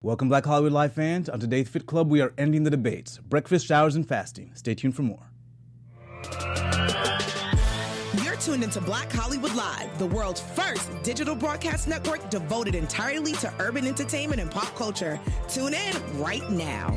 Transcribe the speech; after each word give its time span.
Welcome, 0.00 0.28
Black 0.28 0.46
Hollywood 0.46 0.70
Live 0.70 0.92
fans. 0.92 1.28
On 1.28 1.40
today's 1.40 1.68
Fit 1.68 1.84
Club, 1.84 2.08
we 2.08 2.20
are 2.20 2.32
ending 2.38 2.62
the 2.62 2.70
debates 2.70 3.18
breakfast, 3.18 3.66
showers, 3.66 3.96
and 3.96 4.06
fasting. 4.06 4.52
Stay 4.54 4.72
tuned 4.76 4.94
for 4.94 5.02
more. 5.02 5.32
You're 8.22 8.36
tuned 8.36 8.62
into 8.62 8.80
Black 8.80 9.10
Hollywood 9.10 9.56
Live, 9.56 9.98
the 9.98 10.06
world's 10.06 10.40
first 10.40 10.88
digital 11.02 11.34
broadcast 11.34 11.88
network 11.88 12.30
devoted 12.30 12.76
entirely 12.76 13.32
to 13.32 13.52
urban 13.58 13.88
entertainment 13.88 14.40
and 14.40 14.48
pop 14.48 14.72
culture. 14.76 15.18
Tune 15.48 15.74
in 15.74 16.20
right 16.20 16.48
now. 16.48 16.96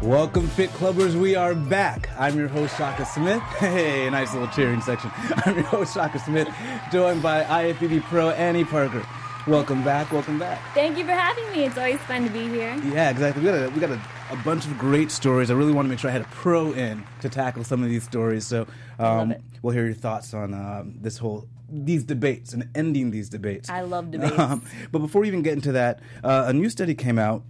Welcome, 0.00 0.48
Fit 0.48 0.70
Clubbers. 0.70 1.20
We 1.20 1.34
are 1.34 1.54
back. 1.54 2.08
I'm 2.18 2.38
your 2.38 2.48
host, 2.48 2.78
Shaka 2.78 3.04
Smith. 3.04 3.42
Hey, 3.58 4.08
nice 4.08 4.32
little 4.32 4.48
cheering 4.48 4.80
section. 4.80 5.10
I'm 5.44 5.56
your 5.56 5.64
host, 5.64 5.92
Shaka 5.92 6.18
Smith, 6.18 6.48
joined 6.90 7.22
by 7.22 7.44
IFBB 7.44 8.04
Pro 8.04 8.30
Annie 8.30 8.64
Parker. 8.64 9.06
Welcome 9.48 9.82
back. 9.82 10.12
Welcome 10.12 10.38
back. 10.38 10.60
Thank 10.74 10.98
you 10.98 11.06
for 11.06 11.12
having 11.12 11.50
me. 11.52 11.64
It's 11.64 11.78
always 11.78 11.98
fun 12.00 12.24
to 12.24 12.30
be 12.30 12.46
here. 12.48 12.76
Yeah, 12.92 13.08
exactly. 13.08 13.42
We 13.42 13.48
got 13.50 13.54
a, 13.54 13.70
we 13.70 13.80
got 13.80 13.90
a, 13.90 14.00
a 14.30 14.36
bunch 14.44 14.66
of 14.66 14.76
great 14.76 15.10
stories. 15.10 15.50
I 15.50 15.54
really 15.54 15.72
want 15.72 15.86
to 15.86 15.88
make 15.90 15.98
sure 15.98 16.10
I 16.10 16.12
had 16.12 16.20
a 16.20 16.26
pro 16.26 16.72
in 16.72 17.02
to 17.22 17.30
tackle 17.30 17.64
some 17.64 17.82
of 17.82 17.88
these 17.88 18.04
stories. 18.04 18.46
So 18.46 18.66
um, 18.98 19.34
we'll 19.62 19.72
hear 19.72 19.86
your 19.86 19.94
thoughts 19.94 20.34
on 20.34 20.52
um, 20.52 20.96
this 21.00 21.16
whole 21.16 21.48
these 21.70 22.04
debates 22.04 22.52
and 22.52 22.68
ending 22.74 23.10
these 23.10 23.30
debates. 23.30 23.70
I 23.70 23.80
love 23.80 24.10
debates. 24.10 24.38
Um, 24.38 24.62
but 24.92 24.98
before 24.98 25.22
we 25.22 25.28
even 25.28 25.40
get 25.40 25.54
into 25.54 25.72
that, 25.72 26.00
uh, 26.22 26.44
a 26.48 26.52
new 26.52 26.68
study 26.68 26.94
came 26.94 27.18
out. 27.18 27.42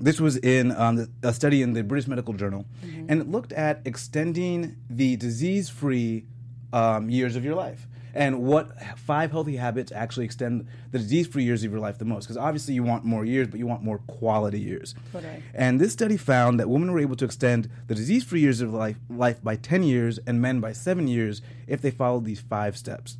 This 0.00 0.20
was 0.20 0.38
in 0.38 0.70
um, 0.72 0.96
the, 0.96 1.10
a 1.22 1.34
study 1.34 1.60
in 1.60 1.74
the 1.74 1.82
British 1.84 2.08
Medical 2.08 2.32
Journal, 2.32 2.64
Mm-hmm. 2.86 3.06
and 3.10 3.20
it 3.20 3.28
looked 3.28 3.52
at 3.52 3.82
extending 3.84 4.76
the 4.88 5.16
disease-free 5.16 6.24
um, 6.72 7.10
years 7.10 7.36
of 7.36 7.44
your 7.44 7.54
life 7.54 7.86
and 8.18 8.42
what 8.42 8.70
five 8.98 9.30
healthy 9.30 9.56
habits 9.56 9.92
actually 9.92 10.24
extend 10.26 10.66
the 10.90 10.98
disease-free 10.98 11.44
years 11.44 11.62
of 11.64 11.70
your 11.70 11.80
life 11.80 11.98
the 11.98 12.04
most. 12.04 12.24
Because 12.24 12.36
obviously 12.36 12.74
you 12.74 12.82
want 12.82 13.04
more 13.04 13.24
years, 13.24 13.46
but 13.48 13.58
you 13.58 13.66
want 13.66 13.82
more 13.82 13.98
quality 14.06 14.60
years. 14.60 14.94
Totally. 15.12 15.42
And 15.54 15.80
this 15.80 15.92
study 15.92 16.16
found 16.16 16.58
that 16.60 16.68
women 16.68 16.90
were 16.92 16.98
able 17.00 17.16
to 17.16 17.24
extend 17.24 17.70
the 17.86 17.94
disease-free 17.94 18.40
years 18.40 18.60
of 18.60 18.74
life, 18.74 18.96
life 19.08 19.42
by 19.42 19.56
10 19.56 19.84
years 19.84 20.18
and 20.26 20.42
men 20.42 20.60
by 20.60 20.72
seven 20.72 21.06
years 21.08 21.40
if 21.66 21.80
they 21.80 21.90
followed 21.92 22.24
these 22.24 22.40
five 22.40 22.76
steps. 22.76 23.16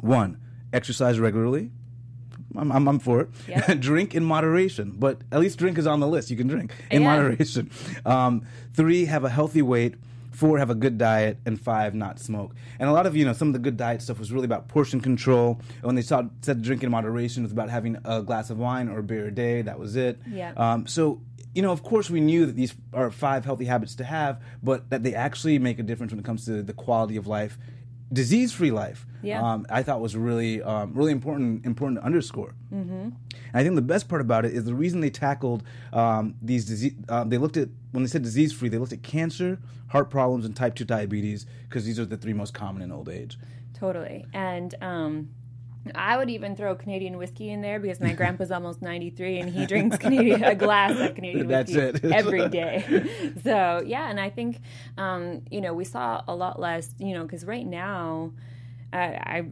One, 0.00 0.38
exercise 0.72 1.18
regularly. 1.18 1.70
I'm, 2.54 2.70
I'm, 2.70 2.86
I'm 2.86 2.98
for 2.98 3.22
it. 3.22 3.28
Yep. 3.48 3.80
drink 3.80 4.14
in 4.14 4.24
moderation, 4.24 4.96
but 4.98 5.22
at 5.32 5.40
least 5.40 5.58
drink 5.58 5.78
is 5.78 5.86
on 5.86 6.00
the 6.00 6.06
list. 6.06 6.30
You 6.30 6.36
can 6.36 6.48
drink 6.48 6.74
in 6.90 7.00
Yeah. 7.02 7.08
moderation. 7.08 7.70
Um, 8.04 8.44
three, 8.74 9.06
have 9.06 9.24
a 9.24 9.30
healthy 9.30 9.62
weight. 9.62 9.94
Four, 10.32 10.58
have 10.58 10.70
a 10.70 10.74
good 10.74 10.98
diet, 10.98 11.38
and 11.46 11.60
five, 11.60 11.94
not 11.94 12.18
smoke. 12.18 12.54
And 12.78 12.88
a 12.88 12.92
lot 12.92 13.06
of 13.06 13.14
you 13.14 13.24
know 13.24 13.32
some 13.32 13.48
of 13.48 13.54
the 13.54 13.60
good 13.60 13.76
diet 13.76 14.02
stuff 14.02 14.18
was 14.18 14.32
really 14.32 14.46
about 14.46 14.68
portion 14.68 15.00
control. 15.00 15.60
And 15.76 15.84
when 15.84 15.94
they 15.94 16.02
saw, 16.02 16.24
said 16.40 16.62
drink 16.62 16.82
in 16.82 16.90
moderation, 16.90 17.42
it 17.42 17.46
was 17.46 17.52
about 17.52 17.70
having 17.70 17.98
a 18.04 18.22
glass 18.22 18.50
of 18.50 18.58
wine 18.58 18.88
or 18.88 18.98
a 18.98 19.02
beer 19.02 19.26
a 19.26 19.30
day. 19.30 19.62
That 19.62 19.78
was 19.78 19.96
it. 19.96 20.18
Yeah. 20.26 20.52
Um, 20.56 20.86
so 20.86 21.20
you 21.54 21.60
know, 21.60 21.70
of 21.70 21.82
course, 21.82 22.08
we 22.08 22.20
knew 22.20 22.46
that 22.46 22.56
these 22.56 22.74
are 22.92 23.10
five 23.10 23.44
healthy 23.44 23.66
habits 23.66 23.94
to 23.96 24.04
have, 24.04 24.40
but 24.62 24.88
that 24.90 25.02
they 25.02 25.14
actually 25.14 25.58
make 25.58 25.78
a 25.78 25.82
difference 25.82 26.12
when 26.12 26.18
it 26.18 26.24
comes 26.24 26.46
to 26.46 26.62
the 26.62 26.72
quality 26.72 27.16
of 27.16 27.26
life, 27.26 27.58
disease-free 28.12 28.70
life. 28.70 29.06
Yeah. 29.22 29.40
Um, 29.40 29.66
I 29.70 29.82
thought 29.82 30.00
was 30.00 30.16
really, 30.16 30.62
um, 30.62 30.92
really 30.94 31.12
important, 31.12 31.64
important 31.64 32.00
to 32.00 32.04
underscore. 32.04 32.54
Mm-hmm. 32.74 32.90
And 32.92 33.14
I 33.54 33.62
think 33.62 33.76
the 33.76 33.82
best 33.82 34.08
part 34.08 34.20
about 34.20 34.44
it 34.44 34.52
is 34.52 34.64
the 34.64 34.74
reason 34.74 35.00
they 35.00 35.10
tackled 35.10 35.62
um, 35.92 36.34
these 36.42 36.64
disease. 36.64 36.94
Um, 37.08 37.28
they 37.28 37.38
looked 37.38 37.56
at 37.56 37.68
when 37.92 38.02
they 38.02 38.08
said 38.08 38.22
disease-free, 38.22 38.68
they 38.68 38.78
looked 38.78 38.92
at 38.92 39.02
cancer, 39.02 39.60
heart 39.88 40.10
problems, 40.10 40.44
and 40.44 40.56
type 40.56 40.74
two 40.74 40.84
diabetes 40.84 41.46
because 41.68 41.84
these 41.84 41.98
are 42.00 42.04
the 42.04 42.16
three 42.16 42.32
most 42.32 42.52
common 42.52 42.82
in 42.82 42.90
old 42.90 43.08
age. 43.08 43.38
Totally. 43.74 44.26
And 44.32 44.74
um, 44.80 45.28
I 45.94 46.16
would 46.16 46.30
even 46.30 46.54
throw 46.54 46.74
Canadian 46.74 47.16
whiskey 47.16 47.50
in 47.50 47.60
there 47.60 47.80
because 47.80 48.00
my 48.00 48.12
grandpa's 48.12 48.52
almost 48.52 48.82
93 48.82 49.38
and 49.38 49.50
he 49.50 49.66
drinks 49.66 49.98
Canadian 49.98 50.44
a 50.44 50.54
glass 50.54 50.98
of 50.98 51.14
Canadian 51.14 51.48
That's 51.48 51.72
whiskey 51.72 52.06
it. 52.06 52.12
every 52.12 52.48
day. 52.48 53.34
so, 53.42 53.82
yeah, 53.84 54.08
and 54.08 54.20
I 54.20 54.30
think, 54.30 54.60
um, 54.96 55.42
you 55.50 55.60
know, 55.60 55.74
we 55.74 55.84
saw 55.84 56.22
a 56.28 56.34
lot 56.34 56.60
less, 56.60 56.94
you 56.98 57.14
know, 57.14 57.22
because 57.22 57.44
right 57.44 57.66
now, 57.66 58.32
I, 58.92 58.98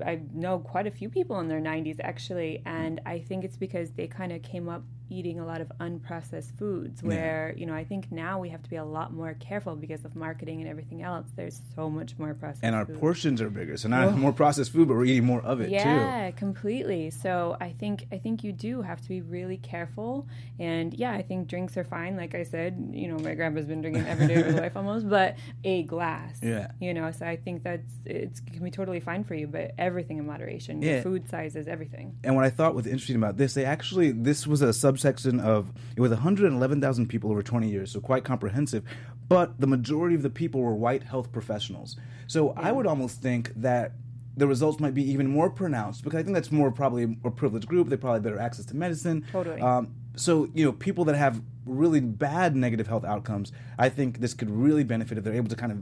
I, 0.04 0.10
I 0.10 0.20
know 0.32 0.58
quite 0.58 0.86
a 0.86 0.90
few 0.90 1.08
people 1.08 1.40
in 1.40 1.48
their 1.48 1.60
90s 1.60 1.98
actually, 2.00 2.62
and 2.64 3.00
I 3.06 3.18
think 3.18 3.44
it's 3.44 3.56
because 3.56 3.90
they 3.92 4.06
kind 4.06 4.32
of 4.32 4.42
came 4.42 4.68
up 4.68 4.82
eating 5.10 5.38
a 5.40 5.46
lot 5.46 5.60
of 5.60 5.70
unprocessed 5.80 6.56
foods. 6.58 7.02
Where 7.02 7.54
you 7.56 7.66
know, 7.66 7.74
I 7.74 7.84
think 7.84 8.10
now 8.10 8.38
we 8.38 8.48
have 8.50 8.62
to 8.62 8.70
be 8.70 8.76
a 8.76 8.84
lot 8.84 9.12
more 9.12 9.34
careful 9.34 9.76
because 9.76 10.04
of 10.04 10.16
marketing 10.16 10.60
and 10.60 10.68
everything 10.68 11.02
else. 11.02 11.26
There's 11.36 11.60
so 11.74 11.90
much 11.90 12.18
more 12.18 12.34
processed. 12.34 12.64
And 12.64 12.74
our 12.74 12.86
food. 12.86 13.00
portions 13.00 13.40
are 13.40 13.50
bigger, 13.50 13.76
so 13.76 13.88
not 13.88 14.16
more 14.16 14.32
processed 14.32 14.72
food, 14.72 14.88
but 14.88 14.94
we're 14.94 15.04
eating 15.04 15.24
more 15.24 15.42
of 15.42 15.60
it 15.60 15.66
too. 15.66 15.74
Yeah, 15.74 16.30
completely. 16.30 17.10
So 17.10 17.56
I 17.60 17.70
think 17.70 18.06
I 18.12 18.18
think 18.18 18.44
you 18.44 18.52
do 18.52 18.82
have 18.82 19.00
to 19.02 19.08
be 19.08 19.20
really 19.20 19.56
careful. 19.58 20.26
And 20.58 20.94
yeah, 20.94 21.12
I 21.12 21.22
think 21.22 21.48
drinks 21.48 21.76
are 21.76 21.84
fine. 21.84 22.16
Like 22.16 22.34
I 22.34 22.44
said, 22.44 22.90
you 22.92 23.08
know, 23.08 23.18
my 23.18 23.34
grandpa's 23.34 23.66
been 23.66 23.80
drinking 23.80 24.06
every 24.06 24.26
day 24.28 24.34
of 24.34 24.46
his 24.46 24.54
life 24.60 24.76
almost, 24.76 25.08
but 25.08 25.36
a 25.64 25.82
glass. 25.84 26.38
Yeah. 26.42 26.70
You 26.80 26.94
know, 26.94 27.10
so 27.12 27.26
I 27.26 27.36
think 27.36 27.62
that's 27.62 27.92
it's 28.04 28.40
can 28.40 28.62
be 28.62 28.70
totally 28.70 29.00
fine 29.00 29.24
for 29.24 29.34
you, 29.34 29.46
but 29.46 29.72
everything 29.78 30.18
in 30.18 30.26
moderation. 30.26 30.82
Yeah. 30.82 31.02
Food 31.02 31.28
sizes, 31.28 31.66
everything. 31.66 32.16
And 32.24 32.36
what 32.36 32.44
I 32.44 32.50
thought 32.50 32.74
was 32.74 32.86
interesting 32.86 33.16
about 33.16 33.36
this, 33.36 33.54
they 33.54 33.64
actually 33.64 34.12
this 34.12 34.46
was 34.46 34.62
a 34.62 34.72
subsection 35.00 35.40
of 35.40 35.72
it 35.96 36.00
was 36.00 36.10
111,000 36.10 37.06
people 37.08 37.30
over 37.30 37.42
20 37.42 37.68
years, 37.68 37.90
so 37.92 38.00
quite 38.00 38.22
comprehensive. 38.22 38.84
But 39.28 39.58
the 39.60 39.66
majority 39.66 40.14
of 40.14 40.22
the 40.22 40.30
people 40.30 40.60
were 40.60 40.74
white 40.74 41.04
health 41.04 41.32
professionals. 41.32 41.96
So 42.26 42.52
I 42.56 42.70
would 42.72 42.86
almost 42.86 43.22
think 43.22 43.52
that 43.56 43.92
the 44.36 44.46
results 44.46 44.78
might 44.78 44.94
be 44.94 45.08
even 45.10 45.26
more 45.26 45.50
pronounced 45.50 46.04
because 46.04 46.18
I 46.18 46.22
think 46.22 46.34
that's 46.34 46.52
more 46.52 46.70
probably 46.70 47.16
a 47.24 47.30
privileged 47.30 47.66
group. 47.66 47.88
They 47.88 47.96
probably 47.96 48.16
have 48.16 48.22
better 48.22 48.38
access 48.38 48.66
to 48.66 48.76
medicine. 48.76 49.24
Totally. 49.32 49.60
Um, 49.60 49.94
so 50.16 50.48
you 50.54 50.64
know, 50.64 50.72
people 50.72 51.04
that 51.06 51.16
have 51.16 51.40
really 51.64 52.00
bad 52.00 52.56
negative 52.56 52.86
health 52.86 53.04
outcomes, 53.04 53.52
I 53.78 53.88
think 53.88 54.18
this 54.20 54.34
could 54.34 54.50
really 54.50 54.84
benefit 54.84 55.16
if 55.18 55.24
they're 55.24 55.34
able 55.34 55.48
to 55.48 55.56
kind 55.56 55.72
of 55.72 55.78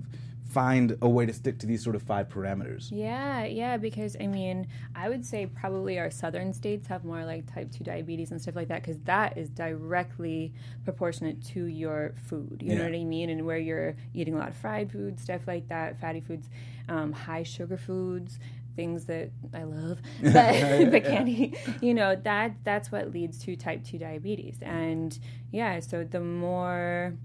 find 0.48 0.96
a 1.02 1.08
way 1.08 1.26
to 1.26 1.32
stick 1.32 1.58
to 1.58 1.66
these 1.66 1.84
sort 1.84 1.94
of 1.94 2.02
five 2.02 2.28
parameters. 2.28 2.88
Yeah, 2.90 3.44
yeah, 3.44 3.76
because 3.76 4.16
I 4.18 4.26
mean, 4.26 4.66
I 4.94 5.08
would 5.08 5.24
say 5.24 5.46
probably 5.46 5.98
our 5.98 6.10
southern 6.10 6.54
states 6.54 6.86
have 6.88 7.04
more 7.04 7.24
like 7.24 7.52
type 7.52 7.70
2 7.70 7.84
diabetes 7.84 8.30
and 8.30 8.40
stuff 8.40 8.56
like 8.56 8.68
that 8.68 8.82
because 8.82 8.98
that 9.00 9.36
is 9.36 9.50
directly 9.50 10.52
proportionate 10.84 11.44
to 11.48 11.66
your 11.66 12.14
food. 12.28 12.62
You 12.64 12.76
know 12.76 12.84
what 12.84 12.94
I 12.94 13.04
mean? 13.04 13.28
And 13.28 13.44
where 13.44 13.58
you're 13.58 13.94
eating 14.14 14.34
a 14.34 14.38
lot 14.38 14.48
of 14.48 14.56
fried 14.56 14.90
food, 14.90 15.20
stuff 15.20 15.42
like 15.46 15.68
that, 15.68 16.00
fatty 16.00 16.20
foods, 16.20 16.48
um, 16.88 17.12
high 17.12 17.42
sugar 17.42 17.76
foods. 17.76 18.38
Things 18.74 19.06
that 19.06 19.32
I 19.52 19.64
love, 19.64 19.98
but, 20.22 20.32
but 20.92 21.04
can't 21.04 21.28
eat. 21.28 21.58
You 21.80 21.94
know 21.94 22.14
that 22.14 22.52
that's 22.62 22.92
what 22.92 23.10
leads 23.10 23.40
to 23.40 23.56
type 23.56 23.82
two 23.82 23.98
diabetes, 23.98 24.58
and 24.62 25.18
yeah. 25.50 25.80
So 25.80 26.04
the 26.04 26.20
more 26.20 27.16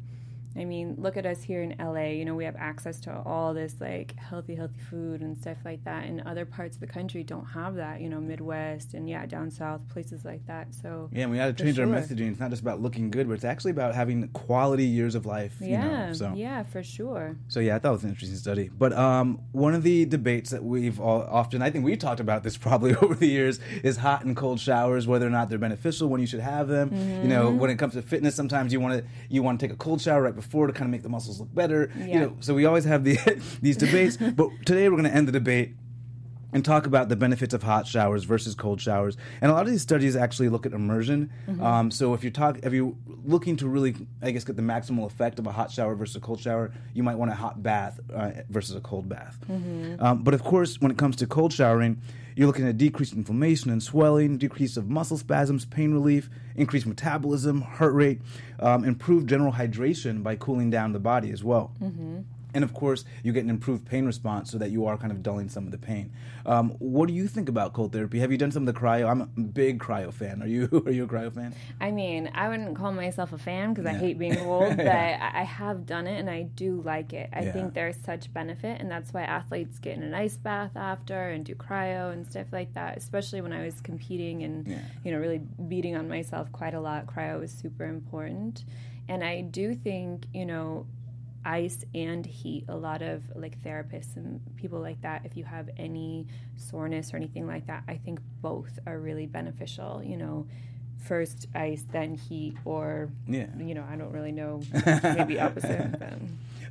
I 0.56 0.66
mean, 0.66 0.96
look 0.97 1.18
at 1.18 1.25
us 1.25 1.41
here 1.44 1.62
in 1.64 1.75
LA. 1.80 2.09
You 2.09 2.25
know, 2.25 2.36
we 2.36 2.46
have 2.46 2.56
access 2.58 3.00
to 3.02 3.22
all 3.25 3.53
this 3.53 3.75
like 3.81 4.16
healthy, 4.18 4.56
healthy 4.56 4.80
food 4.90 5.22
and 5.22 5.38
stuff 5.38 5.58
like 5.66 5.84
that. 5.86 6.06
And 6.06 6.22
other 6.22 6.46
parts 6.46 6.75
of 6.78 6.81
the 6.81 6.88
country 6.88 7.24
don't 7.24 7.46
have 7.46 7.75
that. 7.75 8.02
You 8.02 8.09
know, 8.09 8.22
Midwest 8.22 8.94
and 8.94 9.09
yeah, 9.09 9.25
down 9.25 9.50
south, 9.52 9.81
places 9.90 10.24
like 10.25 10.46
that. 10.47 10.74
So 10.74 11.09
Yeah, 11.12 11.24
and 11.24 11.31
we 11.31 11.38
got 11.38 11.58
to 11.58 11.63
change 11.63 11.80
our 11.80 11.88
messaging. 11.88 12.30
It's 12.31 12.40
not 12.40 12.50
just 12.52 12.62
about 12.62 12.81
looking 12.81 13.09
good, 13.09 13.28
but 13.28 13.34
it's 13.34 13.44
actually 13.44 13.72
about 13.72 13.96
having 13.96 14.28
quality 14.30 14.86
years 14.86 15.16
of 15.16 15.25
life. 15.25 15.56
you 15.59 15.78
know, 15.78 15.84
yeah, 15.84 16.13
so. 16.13 16.34
yeah, 16.36 16.63
for 16.63 16.84
sure. 16.84 17.36
So 17.47 17.59
yeah, 17.59 17.75
I 17.75 17.80
thought 17.80 17.90
it 17.90 17.94
was 17.94 18.03
an 18.03 18.09
interesting 18.09 18.38
study. 18.38 18.69
But 18.78 18.94
um, 18.94 19.40
one 19.53 19.74
of 19.74 19.84
the 19.84 20.06
debates 20.06 20.52
that 20.52 20.63
we've 20.63 21.00
all, 21.00 21.22
often, 21.24 21.62
I 21.62 21.69
think 21.72 21.84
we 21.86 21.96
talked 21.97 22.19
about 22.19 22.44
this 22.44 22.58
probably 22.68 22.96
over 23.02 23.16
the 23.16 23.28
years, 23.28 23.59
is 23.84 23.97
hot 23.97 24.24
and 24.24 24.36
cold 24.36 24.59
showers, 24.59 25.08
whether 25.08 25.25
or 25.25 25.31
not 25.31 25.50
they're 25.50 25.58
beneficial, 25.58 26.09
when 26.09 26.22
you 26.22 26.28
should 26.28 26.40
have 26.42 26.68
them. 26.68 26.92
You 27.24 27.28
know, 27.30 27.44
Mm-hmm. 27.50 27.58
when 27.59 27.69
it 27.72 27.78
comes 27.80 27.94
to 27.94 28.02
fitness, 28.02 28.36
sometimes 28.36 28.72
you 28.72 28.80
want 28.80 29.00
to 29.00 29.06
you 29.30 29.42
want 29.44 29.59
to 29.59 29.66
take 29.68 29.74
a 29.74 29.78
cold 29.78 30.00
shower 30.02 30.22
right 30.22 30.36
before 30.36 30.43
to 30.68 30.74
kind 30.74 30.86
of 30.88 30.92
make 30.92 31.04
the 31.04 31.09
muscles 31.09 31.40
look 31.40 31.54
better. 31.54 31.92
You 31.98 32.20
know, 32.20 32.38
so 32.40 32.54
we 32.54 32.66
always 32.66 32.86
have 32.86 33.04
the 33.04 33.18
these 33.62 33.78
debates. 33.78 34.18
but 34.18 34.50
today 34.66 34.90
we're 34.90 34.98
going 34.98 35.09
to 35.09 35.16
end 35.16 35.28
the 35.28 35.31
debate 35.31 35.76
and 36.53 36.64
talk 36.64 36.86
about 36.86 37.09
the 37.09 37.16
benefits 37.16 37.53
of 37.53 37.64
hot 37.64 37.88
showers 37.88 38.24
versus 38.24 38.56
cold 38.56 38.80
showers. 38.80 39.18
And 39.41 39.52
a 39.52 39.53
lot 39.53 39.66
of 39.66 39.72
these 39.72 39.81
studies 39.81 40.16
actually 40.16 40.50
look 40.50 40.66
at 40.66 40.74
immersion. 40.74 41.31
Um, 41.62 41.91
so 41.91 42.14
if 42.14 42.24
you're 42.24 42.31
talk, 42.31 42.59
if 42.64 42.72
you're 42.74 42.94
looking 43.25 43.58
to 43.58 43.68
really, 43.68 43.95
I 44.22 44.31
guess, 44.31 44.44
get 44.44 44.56
the 44.56 44.62
maximal 44.62 45.06
effect 45.06 45.39
of 45.39 45.48
a 45.48 45.51
hot 45.51 45.72
shower 45.72 45.95
versus 45.95 46.16
a 46.16 46.19
cold 46.19 46.39
shower, 46.39 46.72
you 46.94 47.04
might 47.04 47.16
want 47.16 47.31
a 47.31 47.36
hot 47.36 47.62
bath 47.63 48.00
uh, 48.13 48.31
versus 48.50 48.75
a 48.75 48.81
cold 48.81 49.10
bath. 49.10 49.38
Um, 50.00 50.24
but 50.24 50.33
of 50.33 50.44
course, 50.44 50.80
when 50.80 50.92
it 50.92 50.98
comes 50.98 51.16
to 51.18 51.27
cold 51.27 51.51
showering, 51.51 52.00
you're 52.36 52.48
looking 52.48 52.68
at 52.68 52.77
decreased 52.77 53.13
inflammation 53.13 53.69
and 53.69 53.81
swelling, 53.81 54.38
decrease 54.39 54.75
of 54.75 54.89
muscle 54.89 55.18
spasms, 55.18 55.66
pain 55.66 55.94
relief, 55.94 56.30
increased 56.56 56.88
metabolism, 56.88 57.62
heart 57.62 57.94
rate, 57.94 58.22
um, 58.60 58.83
improved 58.83 59.30
general 59.30 59.54
hydration 59.54 60.24
by 60.24 60.36
cooling 60.36 60.69
down 60.72 60.94
the 60.94 61.00
body 61.00 61.30
as 61.31 61.44
well. 61.44 61.72
And 62.53 62.63
of 62.63 62.73
course 62.73 63.05
you 63.23 63.31
get 63.33 63.44
an 63.44 63.50
improved 63.50 63.85
pain 63.85 64.05
response 64.05 64.51
so 64.51 64.57
that 64.57 64.71
you 64.71 64.85
are 64.85 64.97
kind 64.97 65.11
of 65.11 65.23
dulling 65.23 65.50
some 65.50 65.65
of 65.65 65.71
the 65.71 65.77
pain. 65.77 66.11
Um, 66.45 66.71
what 66.79 67.07
do 67.07 67.13
you 67.13 67.27
think 67.27 67.50
about 67.50 67.73
cold 67.73 67.91
therapy? 67.94 68.19
Have 68.19 68.31
you 68.31 68.38
done 68.38 68.51
some 68.51 68.67
of 68.67 68.73
the 68.73 68.79
cryo? 68.79 69.09
I'm 69.09 69.21
a 69.21 69.25
big 69.25 69.79
cryo 69.79 70.13
fan. 70.13 70.41
Are 70.41 70.47
you 70.47 70.67
are 70.85 70.91
you 70.91 71.03
a 71.05 71.07
cryo 71.07 71.33
fan? 71.33 71.53
I 71.79 71.91
mean, 71.91 72.29
I 72.33 72.50
wouldn't 72.50 72.75
call 72.75 72.91
myself 72.91 73.33
a 73.33 73.38
fan 73.38 73.73
because 73.73 73.85
I 73.85 73.94
hate 73.94 74.17
being 74.19 74.35
cold, 74.47 74.77
but 74.77 74.85
Yeah. 74.85 75.29
I 75.33 75.41
I 75.41 75.44
have 75.44 75.85
done 75.85 76.07
it 76.07 76.19
and 76.19 76.29
I 76.29 76.44
do 76.44 76.81
like 76.85 77.13
it. 77.13 77.29
I 77.33 77.44
Yeah. 77.44 77.53
think 77.53 77.73
there's 77.73 77.97
such 77.97 78.33
benefit, 78.33 78.79
and 78.81 78.89
that's 78.89 79.13
why 79.13 79.23
athletes 79.23 79.79
get 79.79 79.97
in 79.97 80.03
an 80.03 80.13
ice 80.13 80.38
bath 80.38 80.75
after 80.75 81.29
and 81.29 81.44
do 81.45 81.55
cryo 81.55 82.11
and 82.13 82.25
stuff 82.27 82.47
like 82.51 82.73
that. 82.75 82.97
Especially 82.97 83.41
when 83.41 83.53
I 83.53 83.65
was 83.65 83.81
competing 83.81 84.44
and 84.44 84.67
Yeah. 84.67 84.79
you 85.03 85.11
know 85.11 85.19
really 85.19 85.39
beating 85.67 85.95
on 85.95 86.07
myself 86.07 86.51
quite 86.51 86.73
a 86.73 86.79
lot. 86.81 87.07
Cryo 87.07 87.39
was 87.39 87.51
super 87.51 87.85
important, 87.85 88.63
and 89.07 89.23
I 89.23 89.41
do 89.41 89.73
think 89.75 90.25
you 90.33 90.45
know 90.45 90.85
ice 91.45 91.84
and 91.94 92.25
heat 92.25 92.66
a 92.69 92.75
lot 92.75 93.01
of 93.01 93.22
like 93.36 93.62
therapists 93.63 94.16
and 94.16 94.40
people 94.56 94.80
like 94.80 95.01
that 95.01 95.22
if 95.25 95.36
you 95.38 95.44
have 95.44 95.69
any 95.78 96.25
soreness 96.56 97.13
or 97.13 97.18
anything 97.18 97.45
like 97.48 97.66
that 97.68 97.84
i 97.88 97.95
think 97.98 98.19
both 98.42 98.80
are 98.88 99.00
really 99.00 99.25
beneficial 99.25 100.01
you 100.04 100.18
know 100.18 100.45
first 101.06 101.48
ice 101.54 101.84
then 101.92 102.16
heat 102.16 102.56
or 102.66 103.10
Yeah. 103.28 103.48
you 103.57 103.75
know 103.75 103.86
i 103.90 103.95
don't 103.95 104.12
really 104.12 104.31
know 104.31 104.62
maybe 105.04 105.40
opposite 105.40 106.00
but 106.00 106.13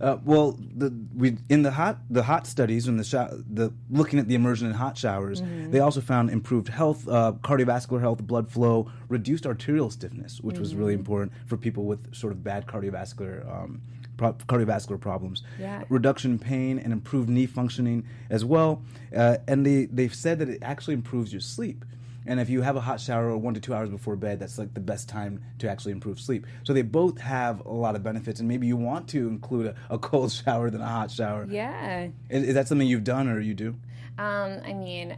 Uh, 0.01 0.19
well, 0.25 0.59
the 0.77 0.93
we 1.15 1.37
in 1.49 1.63
the 1.63 1.71
hot 1.71 1.99
the 2.11 2.25
hot 2.25 2.45
studies 2.45 2.89
and 2.89 2.99
the 2.99 3.05
sho- 3.05 3.41
the 3.49 3.73
looking 3.89 4.19
at 4.19 4.27
the 4.27 4.35
immersion 4.35 4.67
in 4.67 4.73
hot 4.73 4.99
showers, 4.99 5.41
they 5.71 5.79
also 5.79 6.01
found 6.01 6.29
improved 6.31 6.67
health, 6.67 7.07
uh, 7.07 7.31
cardiovascular 7.45 8.01
health, 8.01 8.21
blood 8.27 8.49
flow, 8.49 8.91
reduced 9.09 9.47
arterial 9.47 9.91
stiffness, 9.91 10.41
which 10.41 10.59
was 10.59 10.75
really 10.75 10.95
important 10.95 11.31
for 11.47 11.57
people 11.57 11.85
with 11.85 12.13
sort 12.13 12.33
of 12.33 12.43
bad 12.43 12.67
cardiovascular. 12.67 13.47
Um, 13.49 13.81
pro- 14.17 14.33
cardiovascular 14.35 15.01
problems, 15.01 15.43
Yeah. 15.59 15.85
reduction 15.89 16.33
in 16.33 16.39
pain, 16.39 16.79
and 16.79 16.93
improved 16.93 17.29
knee 17.29 17.47
functioning 17.47 18.05
as 18.31 18.45
well. 18.45 18.83
Uh, 19.17 19.39
and 19.49 19.65
they 19.67 19.87
they've 19.87 20.15
said 20.15 20.39
that 20.41 20.49
it 20.49 20.59
actually 20.63 20.95
improves 20.95 21.33
your 21.33 21.41
sleep. 21.41 21.85
And 22.25 22.39
if 22.39 22.49
you 22.49 22.63
have 22.63 22.77
a 22.77 22.81
hot 22.81 23.01
shower 23.01 23.37
one 23.37 23.55
to 23.55 23.61
two 23.61 23.75
hours 23.75 23.91
before 23.91 24.15
bed, 24.15 24.39
that's 24.39 24.57
like 24.57 24.75
the 24.75 24.81
best 24.81 25.09
time 25.09 25.43
to 25.59 25.69
actually 25.69 25.91
improve 25.91 26.21
sleep. 26.21 26.47
So 26.63 26.73
they 26.73 26.83
both 26.83 27.19
have 27.19 27.65
a 27.67 27.73
lot 27.73 27.97
of 27.97 28.05
benefits, 28.05 28.39
and 28.39 28.49
maybe 28.49 28.69
you 28.69 28.77
want 28.77 29.09
to 29.09 29.27
include 29.27 29.67
a, 29.67 29.75
a 29.91 29.99
cold 29.99 30.31
shower 30.45 30.71
than 30.71 30.81
a 30.81 30.87
hot 30.87 31.11
shower. 31.11 31.47
yeah 31.51 32.09
Is, 32.31 32.45
is 32.45 32.55
that 32.55 32.69
something 32.69 32.87
you've 32.87 33.03
done 33.05 33.29
or 33.29 33.41
you 33.41 33.55
do? 33.55 33.75
um 34.19 34.61
i 34.67 34.75
mean 34.75 35.17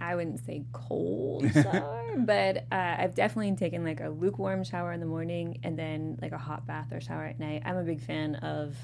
i 0.00 0.14
wouldn't 0.16 0.40
say 0.44 0.64
cold 0.72 1.50
shower 1.52 2.14
but 2.18 2.58
uh, 2.72 2.96
i've 2.98 3.14
definitely 3.14 3.54
taken 3.54 3.84
like 3.84 4.00
a 4.00 4.08
lukewarm 4.08 4.64
shower 4.64 4.92
in 4.92 5.00
the 5.00 5.06
morning 5.06 5.58
and 5.62 5.78
then 5.78 6.18
like 6.20 6.32
a 6.32 6.38
hot 6.38 6.66
bath 6.66 6.88
or 6.92 7.00
shower 7.00 7.24
at 7.24 7.38
night. 7.38 7.62
I'm 7.64 7.76
a 7.76 7.82
big 7.84 8.00
fan 8.00 8.34
of 8.36 8.76